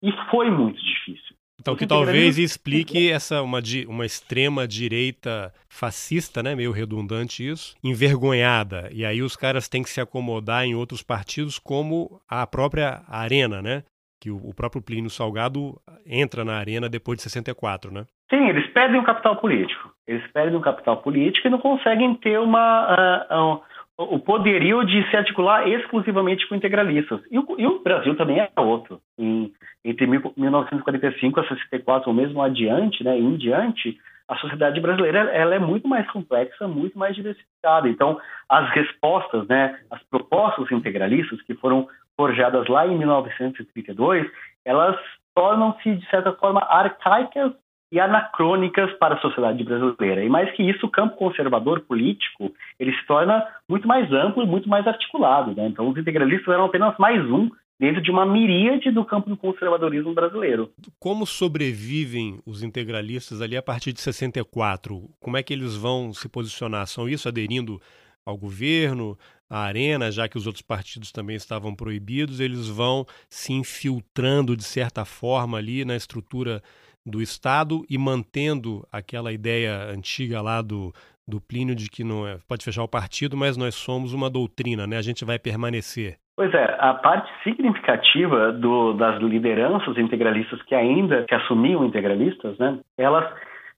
[0.02, 1.36] E foi muito difícil.
[1.58, 8.88] Então, que talvez explique essa uma, uma extrema direita fascista, né, meio redundante isso, envergonhada.
[8.92, 13.62] E aí os caras têm que se acomodar em outros partidos, como a própria Arena,
[13.62, 13.82] né?
[14.20, 18.04] Que o, o próprio Plínio Salgado entra na Arena depois de 64, né?
[18.30, 19.90] Sim, eles perdem o capital político.
[20.06, 23.26] Eles perdem o capital político e não conseguem ter uma.
[23.30, 23.62] Uh, uh,
[23.99, 27.20] o poderio de se articular exclusivamente com integralistas.
[27.30, 29.01] E o, e o Brasil também é outro.
[29.18, 29.53] Em,
[29.84, 35.59] entre 1945 a 64, ou mesmo adiante, né, em diante, a sociedade brasileira ela é
[35.59, 37.88] muito mais complexa, muito mais diversificada.
[37.88, 44.30] Então, as respostas, né, as propostas integralistas que foram forjadas lá em 1932,
[44.64, 44.97] elas
[45.34, 47.53] tornam-se, de certa forma, arcaicas
[47.91, 50.24] e anacrônicas para a sociedade brasileira.
[50.24, 54.47] E mais que isso, o campo conservador político ele se torna muito mais amplo e
[54.47, 55.55] muito mais articulado.
[55.55, 55.68] Né?
[55.68, 60.14] Então, os integralistas eram apenas mais um dentro de uma miríade do campo do conservadorismo
[60.14, 60.70] brasileiro.
[60.99, 65.09] Como sobrevivem os integralistas ali a partir de 64?
[65.20, 66.87] Como é que eles vão se posicionar?
[66.87, 67.80] São isso aderindo
[68.24, 69.16] ao governo,
[69.49, 74.64] à arena, já que os outros partidos também estavam proibidos, eles vão se infiltrando de
[74.64, 76.61] certa forma ali na estrutura
[77.07, 80.92] do Estado e mantendo aquela ideia antiga lá do,
[81.26, 84.86] do Plínio de que não é, pode fechar o partido, mas nós somos uma doutrina,
[84.86, 84.96] né?
[84.96, 86.16] A gente vai permanecer.
[86.36, 92.78] Pois é, a parte significativa do, das lideranças integralistas que ainda que assumiam integralistas, né,
[92.98, 93.24] elas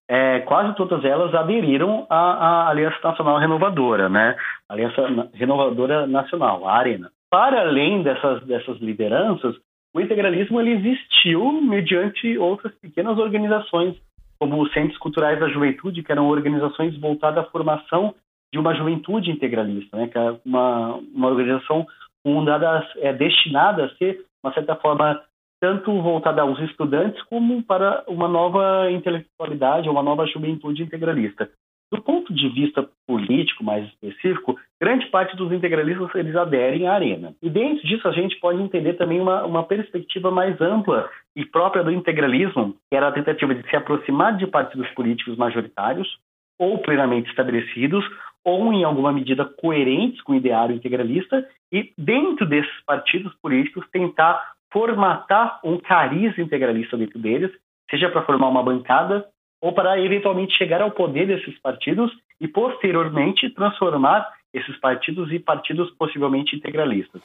[0.08, 4.34] é, quase todas elas aderiram à, à, Aliança Nacional Renovadora, né,
[4.68, 7.10] Aliança Renovadora Nacional, a Arena.
[7.30, 9.54] Para além dessas, dessas lideranças,
[9.94, 13.96] o integralismo ele existiu mediante outras pequenas organizações,
[14.38, 18.14] como os Centros Culturais da Juventude, que eram organizações voltadas à formação
[18.52, 21.86] de uma juventude integralista, né, que é uma, uma organização
[22.22, 25.22] fundada, é destinada a ser, de uma certa forma,
[25.60, 31.50] tanto voltada aos estudantes como para uma nova intelectualidade, uma nova juventude integralista.
[31.90, 37.34] Do ponto de vista político mais específico, grande parte dos integralistas eles aderem à arena.
[37.42, 41.82] E dentro disso a gente pode entender também uma, uma perspectiva mais ampla e própria
[41.82, 46.18] do integralismo, que era a tentativa de se aproximar de partidos políticos majoritários
[46.58, 48.04] ou plenamente estabelecidos,
[48.44, 54.54] ou em alguma medida coerentes com o ideário integralista, e dentro desses partidos políticos tentar
[54.72, 57.50] formatar um cariz integralista dentro deles,
[57.90, 59.24] seja para formar uma bancada
[59.60, 65.90] ou para eventualmente chegar ao poder desses partidos e posteriormente transformar esses partidos em partidos
[65.92, 67.22] possivelmente integralistas.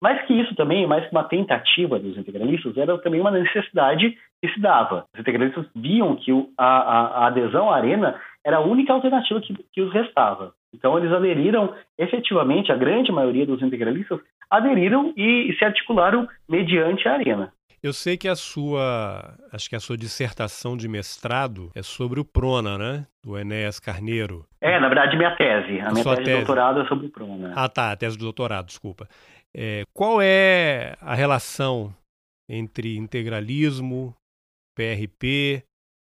[0.00, 4.48] Mais que isso também, mais que uma tentativa dos integralistas, era também uma necessidade que
[4.48, 5.04] se dava.
[5.12, 9.54] Os integralistas viam que a, a, a adesão à arena era a única alternativa que,
[9.72, 10.54] que os restava.
[10.72, 17.06] Então eles aderiram efetivamente, a grande maioria dos integralistas aderiram e, e se articularam mediante
[17.06, 17.52] a arena.
[17.82, 22.24] Eu sei que a sua, acho que a sua dissertação de mestrado é sobre o
[22.24, 23.06] Prona, né?
[23.24, 24.44] Do Enéas Carneiro.
[24.60, 25.80] É, na verdade, minha tese.
[25.80, 27.54] A, a minha tese, tese, de doutorado é sobre o Prona.
[27.56, 29.08] Ah, tá, a tese de doutorado, desculpa.
[29.56, 31.94] É, qual é a relação
[32.46, 34.14] entre integralismo,
[34.76, 35.64] PRP,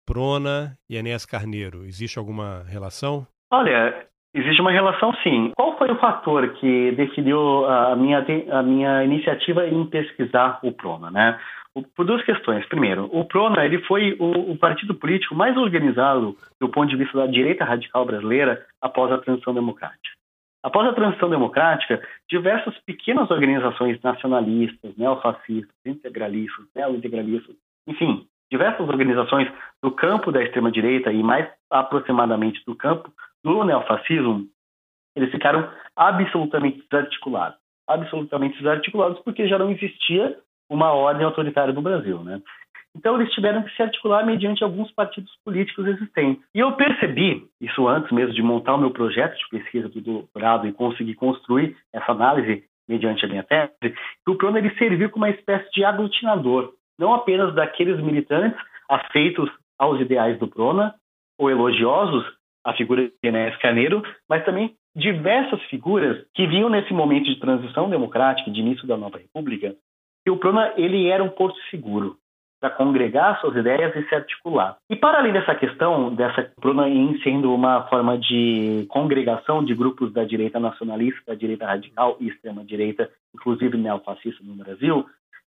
[0.06, 1.84] Prona e Enéas Carneiro?
[1.84, 3.26] Existe alguma relação?
[3.52, 5.52] Olha, existe uma relação sim.
[5.54, 11.10] Qual foi o fator que definiu a minha, a minha iniciativa em pesquisar o Prona,
[11.10, 11.38] né?
[11.94, 12.66] Por duas questões.
[12.66, 17.18] Primeiro, o Prona ele foi o, o, partido político mais organizado do ponto de vista
[17.18, 20.16] da direita radical brasileira após a transição democrática.
[20.62, 27.54] Após a transição democrática, diversas pequenas organizações nacionalistas, neofascistas, integralistas, neointegralistas,
[27.86, 29.48] enfim, diversas organizações
[29.82, 33.12] do campo da extrema-direita e mais aproximadamente do campo
[33.44, 34.46] do neofascismo,
[35.16, 37.58] eles ficaram absolutamente desarticulados.
[37.86, 40.36] Absolutamente desarticulados porque já não existia
[40.68, 42.40] uma ordem autoritária no Brasil, né?
[42.96, 46.42] Então eles tiveram que se articular mediante alguns partidos políticos existentes.
[46.54, 50.66] E eu percebi, isso antes mesmo de montar o meu projeto de pesquisa do doutorado
[50.66, 55.24] e conseguir construir essa análise mediante a minha tese, que o PRONA ele serviu como
[55.24, 58.58] uma espécie de aglutinador não apenas daqueles militantes
[58.88, 59.48] afeitos
[59.78, 60.94] aos ideais do Prona
[61.38, 62.24] ou elogiosos
[62.64, 67.88] à figura de Enéas Carneiro, mas também diversas figuras que viam nesse momento de transição
[67.88, 69.76] democrática, de início da nova república,
[70.28, 72.18] que o Prona ele era um porto seguro
[72.60, 74.76] para congregar suas ideias e se articular.
[74.90, 80.12] E para além dessa questão, dessa Prona em sendo uma forma de congregação de grupos
[80.12, 85.06] da direita nacionalista, da direita radical e extrema direita, inclusive neofascista no Brasil,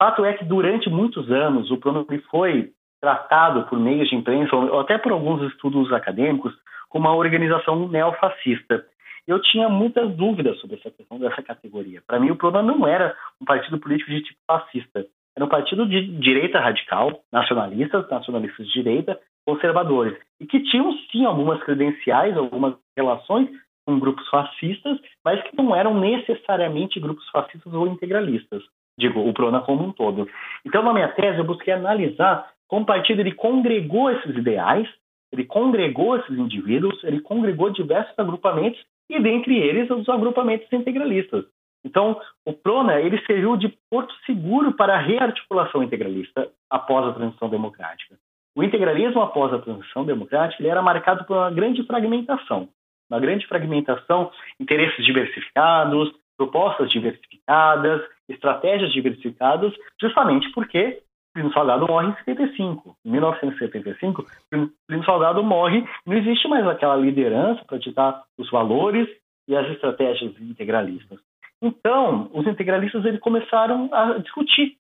[0.01, 4.79] Fato é que durante muitos anos o pronome foi tratado por meios de imprensa, ou
[4.79, 6.55] até por alguns estudos acadêmicos,
[6.89, 8.85] como uma organização neofascista.
[9.29, 12.03] Eu tinha muitas dúvidas sobre essa questão dessa categoria.
[12.07, 15.07] Para mim, o PRONA não era um partido político de tipo fascista.
[15.37, 20.18] Era um partido de direita radical, nacionalistas, nacionalistas de direita, conservadores.
[20.41, 23.51] E que tinham, sim, algumas credenciais, algumas relações
[23.87, 28.62] com grupos fascistas, mas que não eram necessariamente grupos fascistas ou integralistas
[28.99, 30.29] digo, o Prona como um todo.
[30.66, 34.89] Então, na minha tese, eu busquei analisar como o partido ele congregou esses ideais,
[35.33, 41.45] ele congregou esses indivíduos, ele congregou diversos agrupamentos e dentre eles os agrupamentos integralistas.
[41.85, 47.49] Então, o Prona ele serviu de porto seguro para a rearticulação integralista após a transição
[47.49, 48.17] democrática.
[48.57, 52.69] O integralismo após a transição democrática ele era marcado por uma grande fragmentação,
[53.11, 61.03] uma grande fragmentação, interesses diversificados, propostas diversificadas, estratégias diversificadas, justamente porque
[61.39, 62.97] Plínio Salgado morre em 75.
[63.05, 69.09] Em 1975, Plínio Salgado morre, não existe mais aquela liderança para ditar os valores
[69.47, 71.20] e as estratégias integralistas.
[71.62, 74.76] Então, os integralistas eles começaram a discutir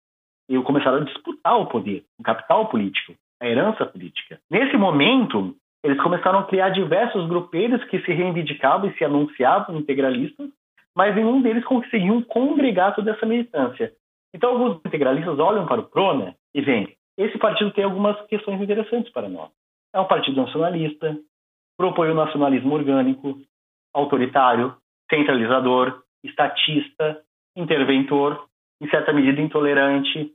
[0.48, 4.40] e começaram a disputar o poder, o capital político, a herança política.
[4.50, 5.54] Nesse momento,
[5.84, 10.48] eles começaram a criar diversos grupelhos que se reivindicavam e se anunciavam integralistas,
[10.96, 13.92] mas nenhum deles conseguiu congregar toda essa militância.
[14.34, 19.12] Então, alguns integralistas olham para o PRONA e veem: esse partido tem algumas questões interessantes
[19.12, 19.50] para nós.
[19.94, 21.16] É um partido nacionalista,
[21.76, 23.38] propõe o nacionalismo orgânico,
[23.94, 24.76] autoritário,
[25.08, 27.22] centralizador, estatista,
[27.56, 28.46] interventor,
[28.80, 30.32] em certa medida intolerante.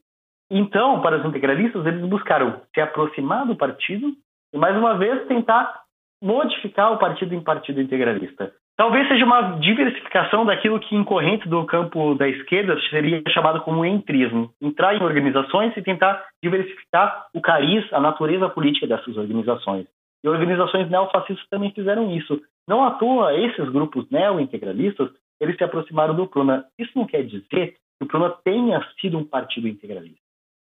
[0.49, 4.13] Então, para os integralistas, eles buscaram se aproximar do partido
[4.53, 5.83] e, mais uma vez, tentar
[6.21, 8.53] modificar o partido em partido integralista.
[8.75, 13.85] Talvez seja uma diversificação daquilo que, em corrente do campo da esquerda, seria chamado como
[13.85, 14.51] entrismo.
[14.59, 19.85] Entrar em organizações e tentar diversificar o cariz, a natureza política dessas organizações.
[20.23, 22.41] E organizações neofascistas também fizeram isso.
[22.67, 26.65] Não à toa, esses grupos neo-integralistas, eles se aproximaram do Pruna.
[26.79, 30.17] Isso não quer dizer que o Pruna tenha sido um partido integralista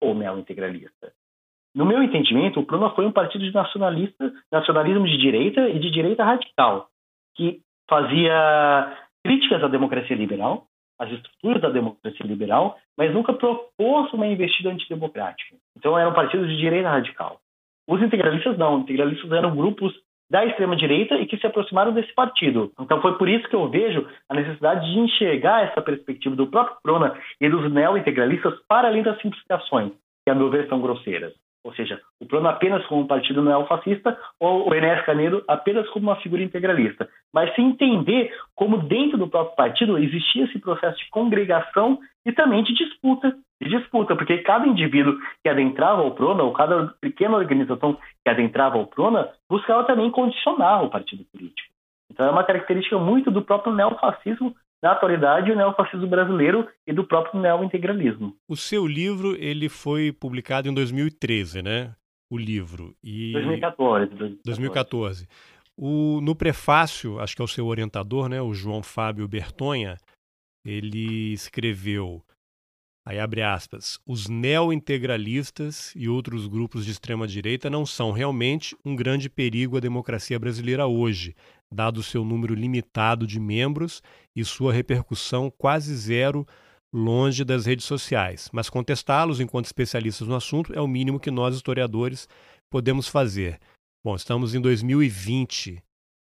[0.01, 1.13] ou neo-integralista.
[1.75, 5.91] No meu entendimento, o Pruna foi um partido de nacionalista, nacionalismo de direita e de
[5.91, 6.89] direita radical,
[7.37, 10.67] que fazia críticas à democracia liberal,
[10.99, 15.57] às estruturas da democracia liberal, mas nunca propôs uma investida antidemocrática.
[15.77, 17.41] Então era um partido de direita radical.
[17.89, 19.93] Os integralistas não, os integralistas eram grupos
[20.31, 22.73] da extrema-direita e que se aproximaram desse partido.
[22.81, 26.79] Então foi por isso que eu vejo a necessidade de enxergar essa perspectiva do próprio
[26.83, 29.93] Prona e dos neo-integralistas para além das simplificações,
[30.25, 31.35] que a meu ver são grosseiras.
[31.65, 36.09] Ou seja, o plano apenas como um partido neofascista ou o Enéas Canedo apenas como
[36.09, 37.09] uma figura integralista.
[37.33, 42.65] Mas se entender como dentro do próprio partido existia esse processo de congregação e também
[42.65, 43.37] de disputa.
[43.61, 48.79] De disputa, porque cada indivíduo que adentrava o PRONA, ou cada pequena organização que adentrava
[48.79, 51.73] o PRONA, buscava também condicionar o partido político.
[52.11, 57.05] Então é uma característica muito do próprio neofascismo na atualidade o neofascismo brasileiro e do
[57.05, 58.37] próprio neointegralismo.
[58.49, 61.95] O seu livro ele foi publicado em 2013, né?
[62.31, 62.95] O livro.
[63.03, 63.33] E...
[63.33, 64.07] 2014.
[64.15, 64.41] 2014.
[64.45, 65.29] 2014.
[65.77, 69.97] O, no prefácio, acho que é o seu orientador, né, o João Fábio Bertonha,
[70.65, 72.23] ele escreveu,
[73.05, 78.95] aí abre aspas, os neointegralistas e outros grupos de extrema direita não são realmente um
[78.95, 81.35] grande perigo à democracia brasileira hoje,
[81.73, 84.03] dado seu número limitado de membros
[84.37, 86.47] e sua repercussão quase zero
[86.93, 88.49] longe das redes sociais.
[88.53, 92.29] Mas contestá-los enquanto especialistas no assunto é o mínimo que nós, historiadores,
[92.71, 93.59] podemos fazer.
[94.05, 95.83] Bom, estamos em 2020.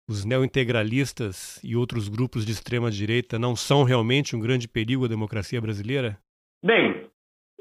[0.08, 5.08] Os neointegralistas e outros grupos de extrema direita não são realmente um grande perigo à
[5.08, 6.18] democracia brasileira?
[6.64, 7.06] Bem,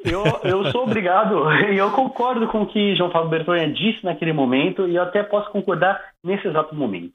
[0.03, 4.33] eu, eu sou obrigado, e eu concordo com o que João Fábio Bertonha disse naquele
[4.33, 7.13] momento, e eu até posso concordar nesse exato momento.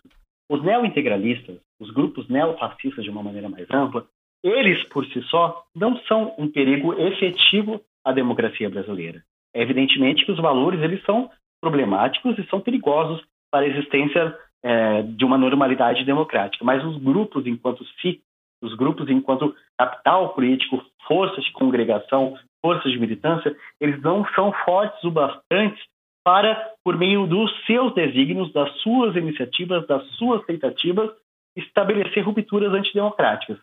[0.50, 4.06] Os neointegralistas, os grupos neofascistas de uma maneira mais ampla,
[4.44, 9.22] eles por si só não são um perigo efetivo à democracia brasileira.
[9.54, 11.30] É evidentemente que os valores eles são
[11.60, 16.64] problemáticos e são perigosos para a existência é, de uma normalidade democrática.
[16.64, 18.20] Mas os grupos, enquanto si,
[18.62, 25.02] os grupos enquanto capital político, forças de congregação, forças de militância, eles não são fortes
[25.04, 25.82] o bastante
[26.24, 31.10] para, por meio dos seus desígnios, das suas iniciativas, das suas tentativas,
[31.56, 33.58] estabelecer rupturas antidemocráticas.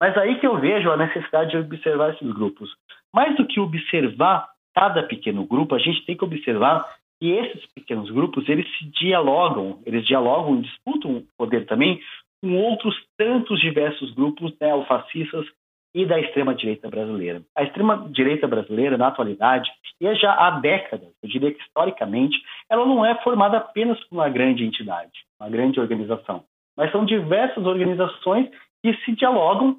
[0.00, 2.74] Mas aí que eu vejo a necessidade de observar esses grupos.
[3.14, 6.88] Mais do que observar cada pequeno grupo, a gente tem que observar
[7.20, 12.00] que esses pequenos grupos, eles se dialogam, eles dialogam disputam o poder também
[12.42, 15.46] com outros tantos diversos grupos neofascistas
[15.94, 17.42] e da extrema-direita brasileira.
[17.56, 19.70] A extrema-direita brasileira, na atualidade,
[20.00, 22.38] e já há décadas, eu diria que historicamente,
[22.70, 25.10] ela não é formada apenas por uma grande entidade,
[25.40, 26.44] uma grande organização,
[26.76, 28.48] mas são diversas organizações
[28.82, 29.76] que se dialogam,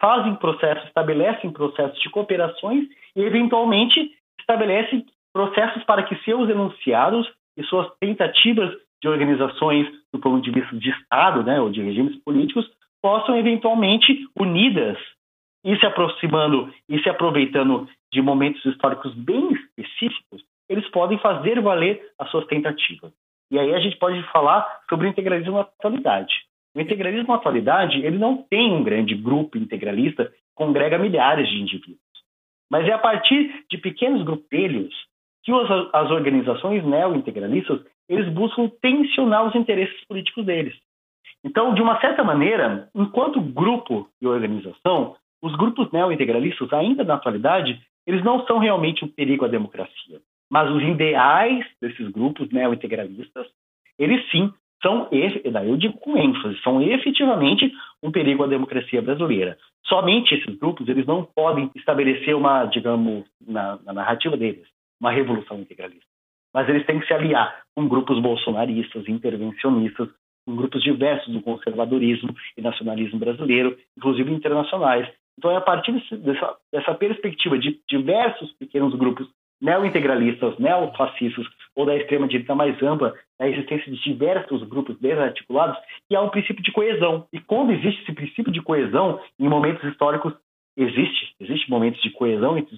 [0.00, 7.62] fazem processos, estabelecem processos de cooperações e, eventualmente, estabelecem processos para que seus enunciados e
[7.64, 8.72] suas tentativas
[9.02, 12.68] de organizações do ponto de vista de Estado, né, ou de regimes políticos,
[13.02, 14.98] possam eventualmente unidas
[15.64, 22.00] e se aproximando e se aproveitando de momentos históricos bem específicos, eles podem fazer valer
[22.18, 23.12] as suas tentativas.
[23.50, 26.34] E aí a gente pode falar sobre o integralismo na atualidade.
[26.74, 31.56] O integralismo na atualidade, ele não tem um grande grupo integralista que congrega milhares de
[31.56, 31.98] indivíduos.
[32.70, 34.94] Mas é a partir de pequenos grupelhos
[35.44, 40.74] que as organizações neo-integralistas eles buscam tensionar os interesses políticos deles.
[41.44, 47.80] Então, de uma certa maneira, enquanto grupo e organização, os grupos neo-integralistas, ainda na atualidade,
[48.06, 50.20] eles não são realmente um perigo à democracia.
[50.50, 53.46] Mas os ideais desses grupos neo-integralistas,
[53.98, 57.70] eles sim são, eu digo com ênfase, são efetivamente
[58.02, 59.58] um perigo à democracia brasileira.
[59.86, 64.66] Somente esses grupos, eles não podem estabelecer uma, digamos, na, na narrativa deles,
[65.00, 66.06] uma revolução integralista.
[66.54, 70.08] Mas eles têm que se aliar com grupos bolsonaristas, intervencionistas,
[70.46, 75.08] com grupos diversos do conservadorismo e nacionalismo brasileiro, inclusive internacionais.
[75.38, 79.28] Então é a partir dessa, dessa perspectiva de diversos pequenos grupos
[79.60, 85.76] neo-integralistas, neofascistas ou da extrema-direita mais ampla, a existência de diversos grupos desarticulados,
[86.10, 87.26] e há um princípio de coesão.
[87.32, 90.32] E quando existe esse princípio de coesão, em momentos históricos,
[90.78, 92.76] existe, existe momentos de coesão entre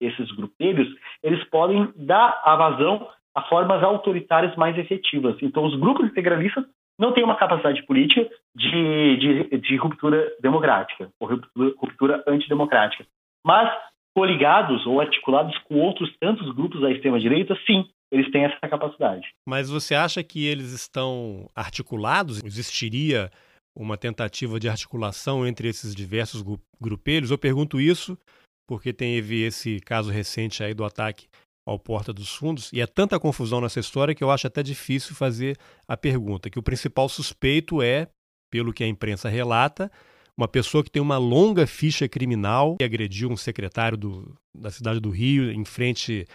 [0.00, 0.88] esses grupelhos,
[1.22, 5.36] eles podem dar a vazão a formas autoritárias mais efetivas.
[5.40, 6.64] Então, os grupos integralistas
[6.98, 13.06] não têm uma capacidade política de, de, de ruptura democrática, ou ruptura, ruptura antidemocrática.
[13.44, 13.70] Mas
[14.14, 19.26] coligados ou articulados com outros tantos grupos da extrema-direita, sim, eles têm essa capacidade.
[19.48, 22.44] Mas você acha que eles estão articulados?
[22.44, 23.30] Existiria
[23.74, 26.42] uma tentativa de articulação entre esses diversos
[26.80, 27.30] grupelhos?
[27.30, 28.18] Eu pergunto isso
[28.66, 31.26] porque teve esse caso recente aí do ataque
[31.66, 35.14] ao Porta dos Fundos, e é tanta confusão nessa história que eu acho até difícil
[35.14, 35.56] fazer
[35.86, 38.08] a pergunta, que o principal suspeito é,
[38.50, 39.90] pelo que a imprensa relata,
[40.36, 44.98] uma pessoa que tem uma longa ficha criminal e agrediu um secretário do, da cidade
[44.98, 46.26] do Rio em frente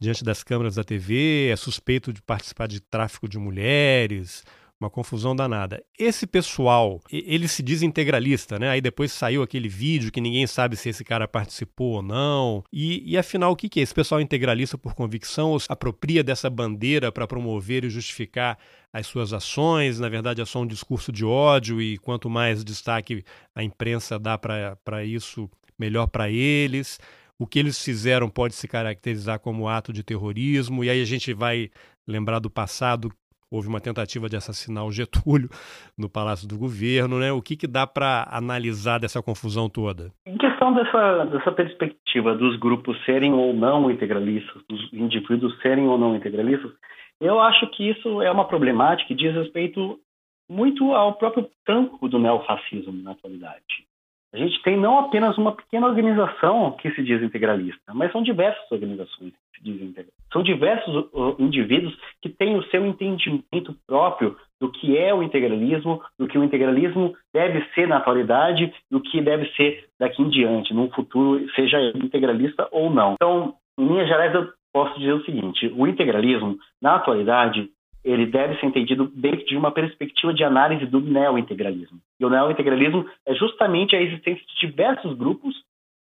[0.00, 4.44] diante das câmeras da TV, é suspeito de participar de tráfico de mulheres,
[4.80, 5.82] uma confusão danada.
[5.98, 8.68] Esse pessoal, ele se diz integralista, né?
[8.68, 12.62] Aí depois saiu aquele vídeo que ninguém sabe se esse cara participou ou não.
[12.72, 13.82] E, e afinal, o que, que é?
[13.82, 18.58] Esse pessoal integralista por convicção ou se apropria dessa bandeira para promover e justificar
[18.92, 19.98] as suas ações?
[19.98, 23.24] Na verdade, é só um discurso de ódio e quanto mais destaque
[23.54, 25.48] a imprensa dá para isso,
[25.78, 26.98] melhor para eles
[27.38, 31.34] o que eles fizeram pode se caracterizar como ato de terrorismo, e aí a gente
[31.34, 31.70] vai
[32.06, 33.12] lembrar do passado
[33.56, 35.48] houve uma tentativa de assassinar o Getúlio
[35.98, 37.32] no Palácio do Governo, né?
[37.32, 40.12] O que, que dá para analisar dessa confusão toda?
[40.26, 45.98] Em questão dessa, dessa perspectiva dos grupos serem ou não integralistas, dos indivíduos serem ou
[45.98, 46.70] não integralistas,
[47.20, 49.98] eu acho que isso é uma problemática que diz respeito
[50.48, 53.86] muito ao próprio campo do neofascismo na atualidade.
[54.36, 58.70] A gente tem não apenas uma pequena organização que se diz integralista, mas são diversas
[58.70, 60.26] organizações que se dizem integralistas.
[60.30, 66.02] São diversos uh, indivíduos que têm o seu entendimento próprio do que é o integralismo,
[66.18, 70.28] do que o integralismo deve ser na atualidade e o que deve ser daqui em
[70.28, 73.14] diante, num futuro, seja integralista ou não.
[73.14, 77.70] Então, em linhas gerais, eu posso dizer o seguinte: o integralismo, na atualidade,
[78.06, 81.98] ele deve ser entendido dentro de uma perspectiva de análise do neointegralismo.
[82.20, 85.54] E o neointegralismo é justamente a existência de diversos grupos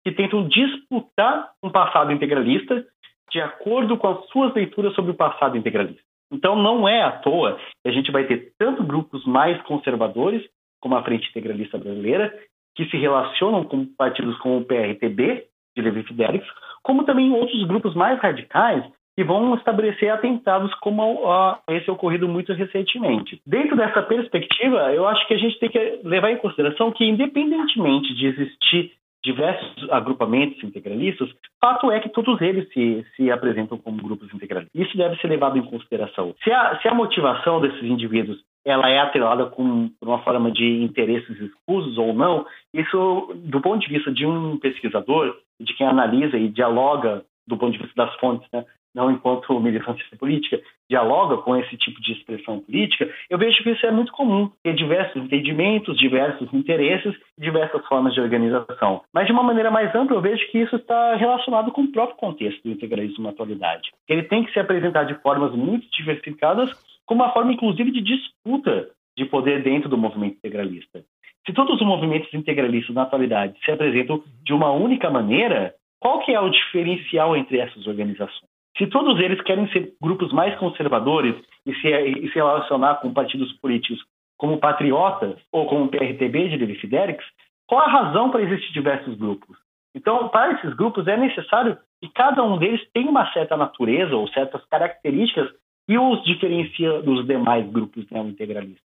[0.03, 2.85] que tentam disputar um passado integralista
[3.31, 6.01] de acordo com as suas leituras sobre o passado integralista.
[6.31, 10.43] Então, não é à toa que a gente vai ter tanto grupos mais conservadores,
[10.81, 12.33] como a Frente Integralista Brasileira,
[12.75, 16.45] que se relacionam com partidos como o PRTB, de Levi Fidelix,
[16.83, 18.83] como também outros grupos mais radicais
[19.15, 21.21] que vão estabelecer atentados como
[21.69, 23.39] esse ocorrido muito recentemente.
[23.45, 28.13] Dentro dessa perspectiva, eu acho que a gente tem que levar em consideração que, independentemente
[28.15, 28.91] de existir
[29.23, 31.29] diversos agrupamentos integralistas,
[31.61, 34.87] fato é que todos eles se, se apresentam como grupos integralistas.
[34.87, 36.35] Isso deve ser levado em consideração.
[36.43, 41.39] Se a, se a motivação desses indivíduos ela é atrelada com uma forma de interesses
[41.39, 46.47] escusos ou não, isso, do ponto de vista de um pesquisador, de quem analisa e
[46.47, 51.75] dialoga do ponto de vista das fontes, né, não enquanto militância política, dialoga com esse
[51.77, 56.51] tipo de expressão política, eu vejo que isso é muito comum, ter diversos entendimentos, diversos
[56.53, 59.01] interesses, diversas formas de organização.
[59.13, 62.17] Mas de uma maneira mais ampla, eu vejo que isso está relacionado com o próprio
[62.17, 63.91] contexto do integralismo na atualidade.
[64.07, 66.71] Ele tem que se apresentar de formas muito diversificadas,
[67.05, 71.03] como uma forma, inclusive, de disputa de poder dentro do movimento integralista.
[71.45, 76.33] Se todos os movimentos integralistas na atualidade se apresentam de uma única maneira, qual que
[76.33, 78.52] é o diferencial entre essas organizações?
[78.77, 83.51] Se todos eles querem ser grupos mais conservadores e se, e se relacionar com partidos
[83.53, 84.03] políticos
[84.37, 87.23] como Patriotas ou como o PRTB de Levi Fidelix,
[87.67, 89.57] qual a razão para existir diversos grupos?
[89.95, 94.27] Então, para esses grupos é necessário que cada um deles tenha uma certa natureza ou
[94.29, 95.49] certas características
[95.87, 98.83] que os diferencia dos demais grupos neo-integralistas.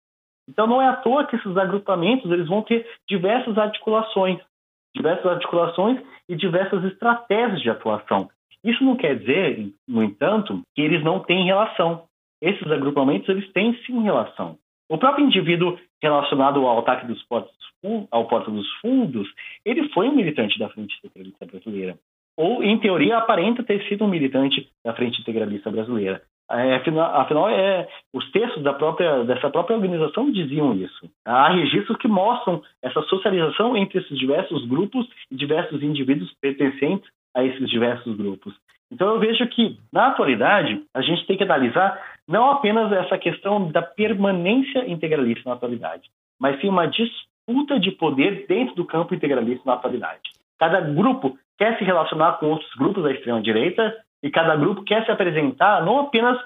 [0.49, 4.39] Então, não é à toa que esses agrupamentos eles vão ter diversas articulações,
[4.95, 8.29] diversas articulações e diversas estratégias de atuação.
[8.65, 12.05] Isso não quer dizer, no entanto, que eles não têm relação.
[12.43, 14.57] Esses agrupamentos eles têm sim relação.
[14.89, 17.53] O próprio indivíduo relacionado ao ataque dos portos,
[18.11, 19.29] ao Porta dos Fundos,
[19.65, 21.99] ele foi um militante da Frente Centralista Brasileira.
[22.37, 26.23] ou, em teoria, aparenta ter sido um militante da Frente Integralista Brasileira.
[26.51, 31.11] É, afinal, afinal é, os textos da própria, dessa própria organização diziam isso.
[31.25, 37.45] Há registros que mostram essa socialização entre esses diversos grupos e diversos indivíduos pertencentes a
[37.45, 38.55] esses diversos grupos.
[38.91, 43.71] Então eu vejo que, na atualidade, a gente tem que analisar não apenas essa questão
[43.71, 46.09] da permanência integralista na atualidade,
[46.41, 50.31] mas sim uma disputa de poder dentro do campo integralista na atualidade.
[50.59, 55.11] Cada grupo quer se relacionar com outros grupos da extrema-direita e cada grupo quer se
[55.11, 56.39] apresentar não apenas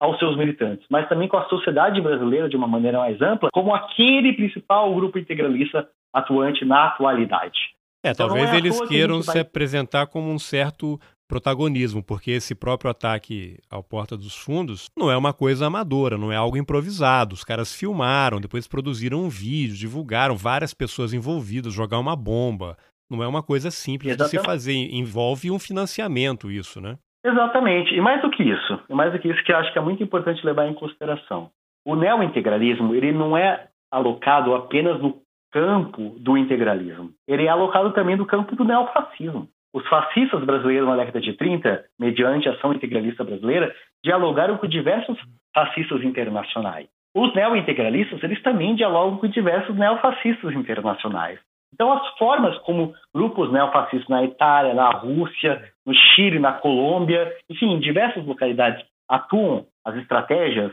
[0.00, 3.74] aos seus militantes, mas também com a sociedade brasileira de uma maneira mais ampla, como
[3.74, 7.73] aquele principal grupo integralista atuante na atualidade.
[8.04, 9.36] É, então, talvez é eles queiram que vai...
[9.36, 15.10] se apresentar como um certo protagonismo, porque esse próprio ataque ao Porta dos Fundos não
[15.10, 17.34] é uma coisa amadora, não é algo improvisado.
[17.34, 22.76] Os caras filmaram, depois produziram um vídeo, divulgaram várias pessoas envolvidas, jogar uma bomba.
[23.10, 24.32] Não é uma coisa simples Exatamente.
[24.32, 26.98] de se fazer, envolve um financiamento isso, né?
[27.24, 27.94] Exatamente.
[27.94, 30.02] E mais do que isso, mais do que isso que eu acho que é muito
[30.02, 31.50] importante levar em consideração.
[31.86, 35.23] O neointegralismo, ele não é alocado apenas no
[35.54, 37.12] campo do integralismo.
[37.28, 39.48] Ele é alocado também no campo do neofascismo.
[39.72, 43.72] Os fascistas brasileiros na década de 30, mediante a ação integralista brasileira,
[44.04, 45.16] dialogaram com diversos
[45.54, 46.88] fascistas internacionais.
[47.14, 51.38] Os neointegralistas, eles também dialogam com diversos neofascistas internacionais.
[51.72, 57.72] Então, as formas como grupos neofascistas na Itália, na Rússia, no Chile, na Colômbia, enfim,
[57.72, 60.72] em diversas localidades atuam, as estratégias,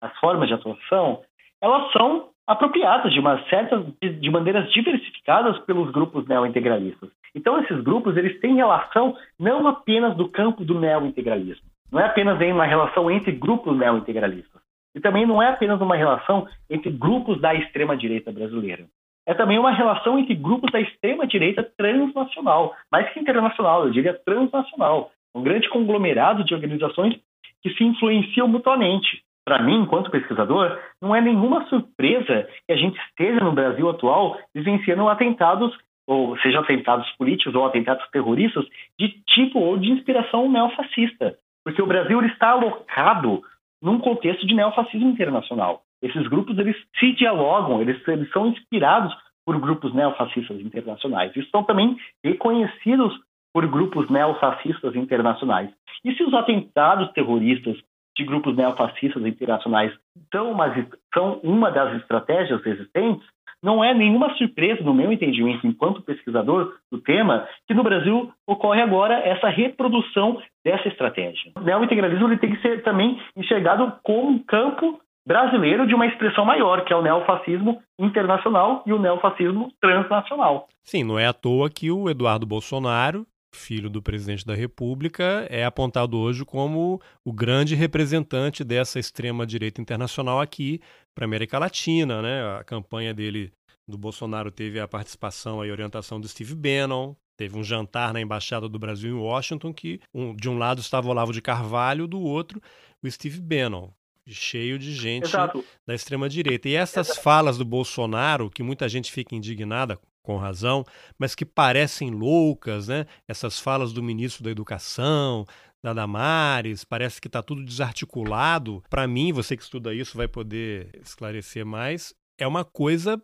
[0.00, 1.20] as formas de atuação,
[1.60, 7.10] elas são apropriadas de uma certa, de, de maneiras diversificadas pelos grupos neointegralistas.
[7.34, 12.40] Então, esses grupos eles têm relação não apenas do campo do neointegralismo, não é apenas
[12.40, 14.60] uma relação entre grupos neointegralistas,
[14.94, 18.84] e também não é apenas uma relação entre grupos da extrema direita brasileira
[19.26, 25.10] é também uma relação entre grupos da extrema-direita transnacional, mais que internacional, eu diria transnacional.
[25.34, 27.18] Um grande conglomerado de organizações
[27.62, 29.22] que se influenciam mutuamente.
[29.44, 34.38] Para mim, enquanto pesquisador, não é nenhuma surpresa que a gente esteja no Brasil atual
[34.54, 35.76] vivenciando atentados,
[36.06, 38.64] ou seja, atentados políticos ou atentados terroristas,
[38.98, 41.36] de tipo ou de inspiração neofascista.
[41.64, 43.42] Porque o Brasil está alocado
[43.82, 45.82] num contexto de neofascismo internacional.
[46.00, 49.12] Esses grupos eles se dialogam, eles, eles são inspirados
[49.44, 51.34] por grupos neofascistas internacionais.
[51.36, 53.12] E são também reconhecidos
[53.52, 55.70] por grupos neofascistas internacionais.
[56.04, 57.76] E se os atentados terroristas
[58.16, 59.92] de grupos neofascistas internacionais
[60.32, 63.26] são uma, são uma das estratégias existentes,
[63.62, 68.82] não é nenhuma surpresa, no meu entendimento, enquanto pesquisador do tema, que no Brasil ocorre
[68.82, 71.52] agora essa reprodução dessa estratégia.
[71.56, 76.44] O neointegralismo ele tem que ser também enxergado como um campo brasileiro de uma expressão
[76.44, 80.66] maior, que é o neofascismo internacional e o neofascismo transnacional.
[80.82, 83.24] Sim, não é à toa que o Eduardo Bolsonaro,
[83.54, 90.40] filho do presidente da República, é apontado hoje como o grande representante dessa extrema-direita internacional
[90.40, 90.80] aqui
[91.14, 92.22] para a América Latina.
[92.22, 92.42] Né?
[92.58, 93.52] A campanha dele,
[93.86, 98.68] do Bolsonaro, teve a participação e orientação do Steve Bannon, Teve um jantar na Embaixada
[98.68, 102.20] do Brasil em Washington que um, de um lado estava o Olavo de Carvalho, do
[102.20, 102.62] outro
[103.02, 103.90] o Steve Bannon
[104.28, 105.64] cheio de gente Exato.
[105.86, 106.68] da extrema direita.
[106.68, 107.22] E essas Exato.
[107.22, 110.84] falas do Bolsonaro, que muita gente fica indignada com razão,
[111.18, 113.06] mas que parecem loucas, né?
[113.28, 115.44] Essas falas do ministro da Educação,
[115.82, 118.82] da Damares, parece que está tudo desarticulado.
[118.88, 122.14] Para mim, você que estuda isso vai poder esclarecer mais.
[122.38, 123.20] É uma coisa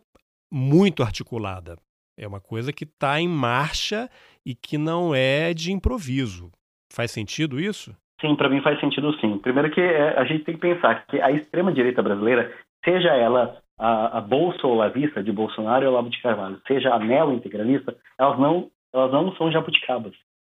[0.51, 1.77] muito articulada.
[2.17, 4.09] É uma coisa que está em marcha
[4.45, 6.51] e que não é de improviso.
[6.91, 7.95] Faz sentido isso?
[8.19, 9.37] Sim, para mim faz sentido sim.
[9.37, 14.17] Primeiro que é, a gente tem que pensar que a extrema-direita brasileira, seja ela a,
[14.17, 18.37] a bolsa ou a vista de Bolsonaro ou Olavo de Carvalho, seja a neo-integralista, elas
[18.37, 20.13] não, elas não são jabuticabas.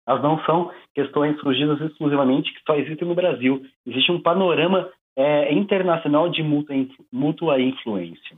[0.08, 3.62] Elas não são questões surgidas exclusivamente que só existem no Brasil.
[3.86, 6.74] Existe um panorama é, internacional de mútua,
[7.12, 8.36] mútua influência.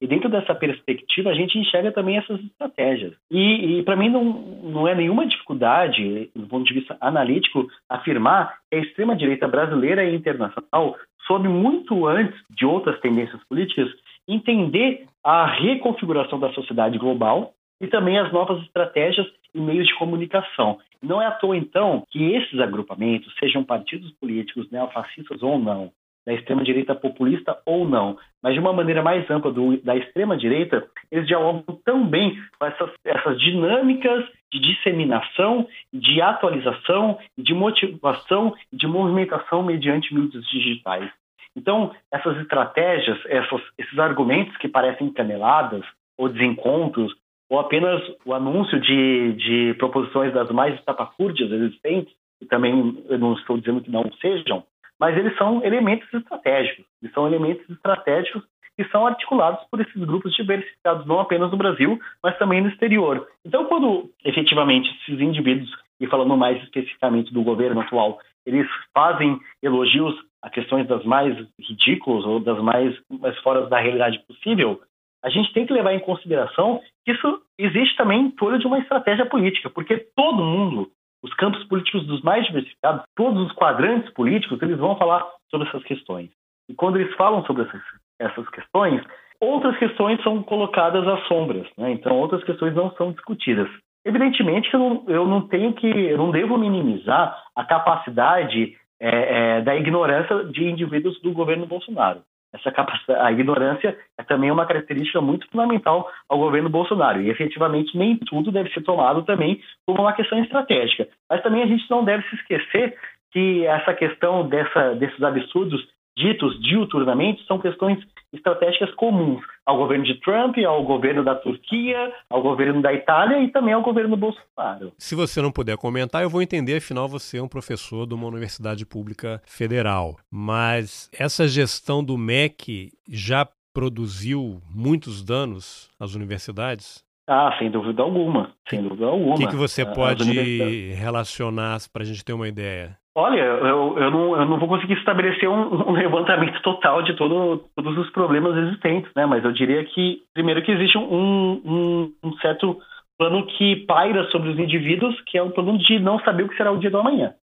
[0.00, 3.14] E dentro dessa perspectiva, a gente enxerga também essas estratégias.
[3.30, 8.58] E, e para mim, não, não é nenhuma dificuldade, do ponto de vista analítico, afirmar
[8.70, 10.96] que a extrema-direita brasileira e internacional,
[11.26, 13.88] soube muito antes de outras tendências políticas,
[14.28, 20.78] entender a reconfiguração da sociedade global e também as novas estratégias e meios de comunicação.
[21.02, 25.92] Não é à toa, então, que esses agrupamentos, sejam partidos políticos neofascistas ou não,
[26.26, 31.26] da extrema-direita populista ou não, mas de uma maneira mais ampla do, da extrema-direita, eles
[31.26, 40.14] dialogam também com essas, essas dinâmicas de disseminação, de atualização, de motivação, de movimentação mediante
[40.14, 41.10] mídias digitais.
[41.56, 45.84] Então, essas estratégias, essas, esses argumentos que parecem caneladas
[46.18, 47.14] ou desencontros
[47.48, 53.34] ou apenas o anúncio de, de proposições das mais estapafúrdias existentes, e também eu não
[53.34, 54.64] estou dizendo que não sejam,
[54.98, 56.84] mas eles são elementos estratégicos.
[57.02, 58.42] Eles são elementos estratégicos
[58.76, 63.28] que são articulados por esses grupos diversificados, não apenas no Brasil, mas também no exterior.
[63.44, 65.70] Então, quando efetivamente esses indivíduos,
[66.00, 70.14] e falando mais especificamente do governo atual, eles fazem elogios
[70.44, 74.78] a questões das mais ridículas ou das mais, mais fora da realidade possível,
[75.24, 78.78] a gente tem que levar em consideração que isso existe também em torno de uma
[78.78, 80.90] estratégia política, porque todo mundo,
[81.22, 85.82] os campos políticos dos mais diversificados, todos os quadrantes políticos, eles vão falar sobre essas
[85.84, 86.28] questões.
[86.68, 87.80] E quando eles falam sobre essas,
[88.20, 89.02] essas questões,
[89.40, 91.90] outras questões são colocadas às sombras, né?
[91.92, 93.70] então outras questões não são discutidas.
[94.04, 99.58] Evidentemente que eu não, eu não tenho que, eu não devo minimizar a capacidade é,
[99.58, 102.22] é, da ignorância de indivíduos do governo Bolsonaro.
[102.54, 102.72] Essa
[103.20, 107.20] a ignorância é também uma característica muito fundamental ao governo Bolsonaro.
[107.20, 111.06] E efetivamente nem tudo deve ser tomado também como uma questão estratégica.
[111.28, 112.96] Mas também a gente não deve se esquecer
[113.30, 117.98] que essa questão dessa, desses absurdos ditos diuturnamente são questões
[118.32, 123.48] estratégicas comuns ao governo de Trump, ao governo da Turquia, ao governo da Itália e
[123.48, 124.92] também ao governo Bolsonaro.
[124.98, 128.26] Se você não puder comentar, eu vou entender, afinal você é um professor de uma
[128.26, 130.16] universidade pública federal.
[130.30, 137.02] Mas essa gestão do MEC já produziu muitos danos às universidades?
[137.26, 139.34] Ah, sem dúvida alguma, sem dúvida alguma.
[139.34, 142.98] O que, que você pode relacionar para a gente ter uma ideia?
[143.16, 147.64] Olha, eu, eu, não, eu não vou conseguir estabelecer um, um levantamento total de todo,
[147.76, 149.24] todos os problemas existentes, né?
[149.24, 152.80] Mas eu diria que, primeiro, que existe um, um, um, certo
[153.16, 156.56] plano que paira sobre os indivíduos, que é o plano de não saber o que
[156.56, 157.34] será o dia do amanhã.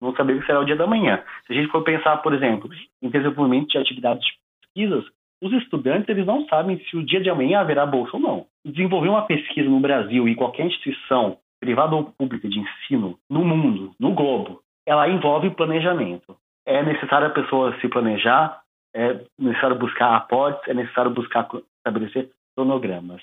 [0.00, 1.22] Não saber o que será o dia da manhã.
[1.46, 2.70] Se a gente for pensar, por exemplo,
[3.02, 4.32] em desenvolvimento de atividades de
[4.62, 5.04] pesquisas,
[5.42, 8.46] os estudantes eles não sabem se o dia de amanhã haverá bolsa ou não.
[8.64, 13.92] Desenvolver uma pesquisa no Brasil e qualquer instituição privada ou pública de ensino no mundo,
[14.00, 16.34] no globo, ela envolve planejamento.
[16.66, 18.58] É necessário a pessoa se planejar,
[18.94, 21.46] é necessário buscar aportes, é necessário buscar
[21.76, 23.20] estabelecer cronogramas.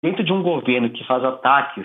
[0.00, 1.84] Dentro de um governo que faz ataques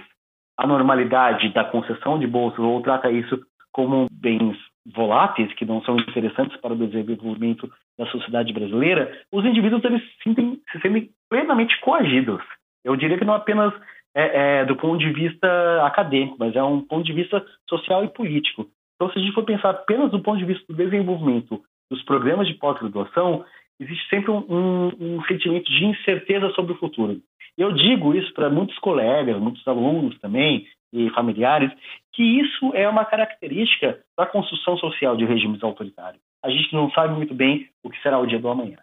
[0.55, 5.97] à normalidade da concessão de bolsas ou trata isso como bens voláteis que não são
[5.97, 11.79] interessantes para o desenvolvimento da sociedade brasileira, os indivíduos eles se sentem, se sentem plenamente
[11.81, 12.41] coagidos.
[12.83, 13.73] Eu diria que não apenas
[14.13, 18.07] é, é, do ponto de vista acadêmico, mas é um ponto de vista social e
[18.07, 18.67] político.
[19.05, 21.61] Então, se a gente for pensar apenas do ponto de vista do desenvolvimento
[21.91, 23.45] dos programas de pós-graduação,
[23.79, 27.21] existe sempre um, um, um, sentimento de incerteza sobre o futuro.
[27.55, 31.71] Eu digo isso para muitos colegas, muitos alunos também e familiares,
[32.13, 36.21] que isso é uma característica da construção social de regimes autoritários.
[36.43, 38.77] A gente não sabe muito bem o que será o dia do amanhã,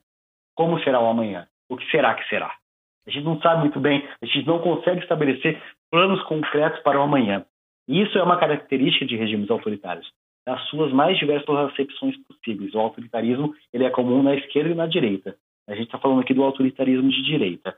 [0.54, 2.54] como será o amanhã, o que será que será.
[3.08, 7.02] A gente não sabe muito bem, a gente não consegue estabelecer planos concretos para o
[7.02, 7.44] amanhã.
[7.88, 10.06] Isso é uma característica de regimes autoritários,
[10.46, 12.74] das suas mais diversas acepções possíveis.
[12.74, 15.36] O autoritarismo ele é comum na esquerda e na direita.
[15.68, 17.74] A gente está falando aqui do autoritarismo de direita.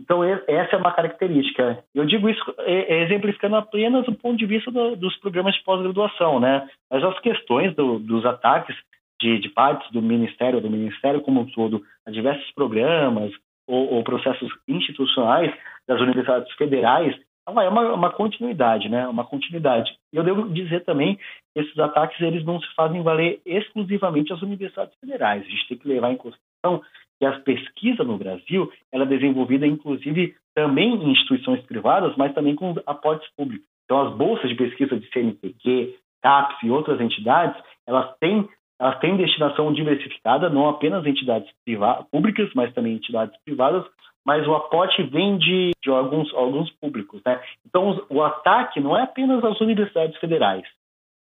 [0.00, 1.84] Então, essa é uma característica.
[1.94, 6.68] Eu digo isso exemplificando apenas o ponto de vista do, dos programas de pós-graduação, né?
[6.90, 8.74] Mas as questões do, dos ataques
[9.20, 13.32] de, de, partes do Ministério, do Ministério como um todo, a diversos programas
[13.66, 15.54] ou, ou processos institucionais
[15.86, 17.14] das universidades federais,
[17.46, 19.06] é uma, uma continuidade, né?
[19.08, 19.92] Uma continuidade.
[20.12, 24.42] E eu devo dizer também que esses ataques eles não se fazem valer exclusivamente às
[24.42, 25.44] universidades federais.
[25.44, 26.82] A gente tem que levar em consideração
[27.18, 32.54] que a pesquisa no Brasil ela é desenvolvida, inclusive, também em instituições privadas, mas também
[32.54, 33.66] com aportes públicos.
[33.84, 38.48] Então, as bolsas de pesquisa de CNPq, CAPES e outras entidades, elas têm
[38.80, 43.84] elas têm destinação diversificada, não apenas entidades privadas, públicas, mas também entidades privadas,
[44.24, 47.20] mas o aporte vem de, de alguns, alguns públicos.
[47.24, 47.40] Né?
[47.66, 50.64] Então, o ataque não é apenas às universidades federais.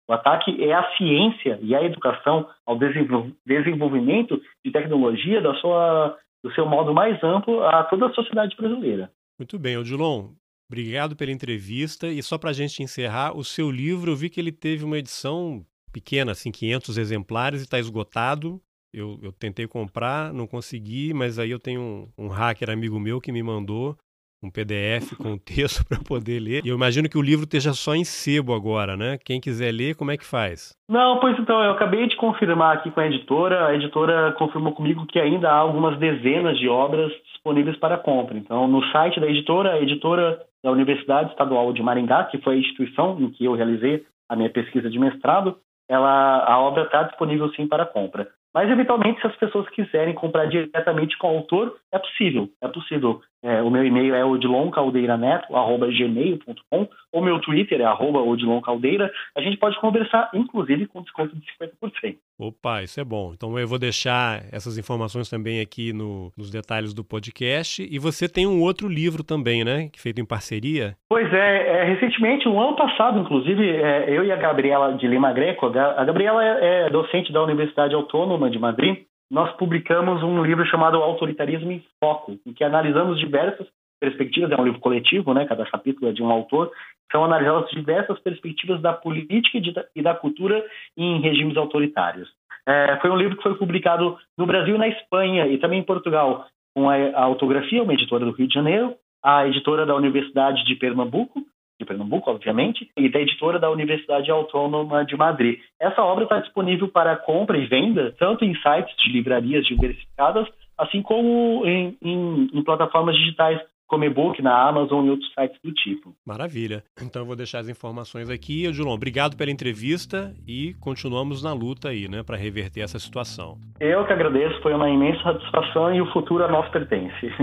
[0.08, 6.52] O ataque é à ciência e à educação, ao desenvolvimento de tecnologia da sua, do
[6.54, 9.12] seu modo mais amplo a toda a sociedade brasileira.
[9.38, 10.30] Muito bem, Odilon.
[10.70, 12.08] Obrigado pela entrevista.
[12.08, 14.98] E só para a gente encerrar, o seu livro, eu vi que ele teve uma
[14.98, 18.62] edição pequena, assim, 500 exemplares, e está esgotado.
[18.96, 23.20] Eu, eu tentei comprar, não consegui, mas aí eu tenho um, um hacker amigo meu
[23.20, 23.98] que me mandou
[24.42, 26.62] um PDF com texto para poder ler.
[26.64, 29.18] E eu imagino que o livro esteja só em sebo agora, né?
[29.26, 30.74] Quem quiser ler, como é que faz?
[30.90, 33.68] Não, pois então, eu acabei de confirmar aqui com a editora.
[33.68, 38.38] A editora confirmou comigo que ainda há algumas dezenas de obras disponíveis para compra.
[38.38, 42.60] Então, no site da editora, a editora da Universidade Estadual de Maringá, que foi a
[42.60, 45.58] instituição em que eu realizei a minha pesquisa de mestrado,
[45.88, 48.28] ela, a obra está disponível sim para compra.
[48.56, 53.22] Mas, eventualmente, se as pessoas quiserem comprar diretamente com o autor, é possível, é possível.
[53.42, 59.12] É, o meu e-mail é odiloncaldeiraneto.gmail.com ou meu Twitter é arroba odiloncaldeira.
[59.36, 61.46] A gente pode conversar, inclusive, com desconto de
[61.82, 62.18] 50%.
[62.40, 63.34] Opa, isso é bom.
[63.34, 67.88] Então eu vou deixar essas informações também aqui no, nos detalhes do podcast.
[67.90, 69.90] E você tem um outro livro também, né?
[69.96, 70.98] Feito em parceria?
[71.08, 75.32] Pois é, é recentemente, no ano passado, inclusive, é, eu e a Gabriela de Lima
[75.32, 80.66] Greco, a Gabriela é, é docente da Universidade Autônoma de Madrid, nós publicamos um livro
[80.66, 83.68] chamado Autoritarismo em Foco, em que analisamos diversas
[84.00, 86.72] perspectivas, é um livro coletivo, né, cada capítulo é de um autor,
[87.12, 89.60] são analisadas diversas perspectivas da política
[89.96, 90.64] e da cultura
[90.98, 92.30] em regimes autoritários.
[92.68, 96.48] É, foi um livro que foi publicado no Brasil na Espanha e também em Portugal,
[96.76, 100.76] com a, a autografia, uma editora do Rio de Janeiro, a editora da Universidade de
[100.76, 101.42] Pernambuco,
[101.80, 105.60] de Pernambuco, obviamente, e da editora da Universidade Autônoma de Madrid.
[105.80, 110.48] Essa obra está disponível para compra e venda, tanto em sites de livrarias diversificadas,
[110.78, 115.74] assim como em, em, em plataformas digitais como e-book na Amazon e outros sites do
[115.74, 116.16] tipo.
[116.26, 116.84] Maravilha.
[117.02, 118.66] Então eu vou deixar as informações aqui.
[118.66, 123.58] Edilon, obrigado pela entrevista e continuamos na luta aí, né, para reverter essa situação.
[123.80, 127.28] Eu que agradeço, foi uma imensa satisfação e o futuro a nós pertence.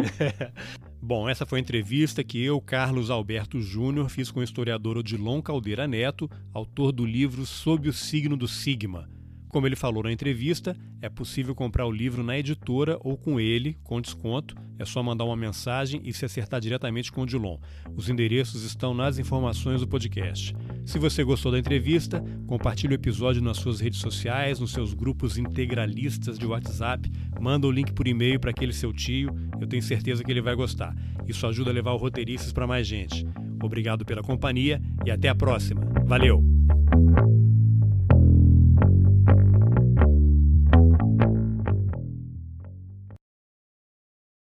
[1.05, 5.43] Bom, essa foi a entrevista que eu, Carlos Alberto Júnior, fiz com o historiador Odilon
[5.43, 9.09] Caldeira Neto, autor do livro Sob o Signo do Sigma.
[9.53, 13.77] Como ele falou na entrevista, é possível comprar o livro na editora ou com ele,
[13.85, 14.57] com desconto.
[14.79, 17.59] É só mandar uma mensagem e se acertar diretamente com o Dilon.
[17.95, 20.57] Os endereços estão nas informações do podcast.
[20.87, 25.37] Se você gostou da entrevista, compartilhe o episódio nas suas redes sociais, nos seus grupos
[25.37, 30.25] integralistas de WhatsApp, manda o link por e-mail para aquele seu tio, eu tenho certeza
[30.25, 30.97] que ele vai gostar.
[31.29, 33.27] Isso ajuda a levar o Roteiristas para mais gente.
[33.63, 35.83] Obrigado pela companhia e até a próxima.
[36.07, 36.43] Valeu!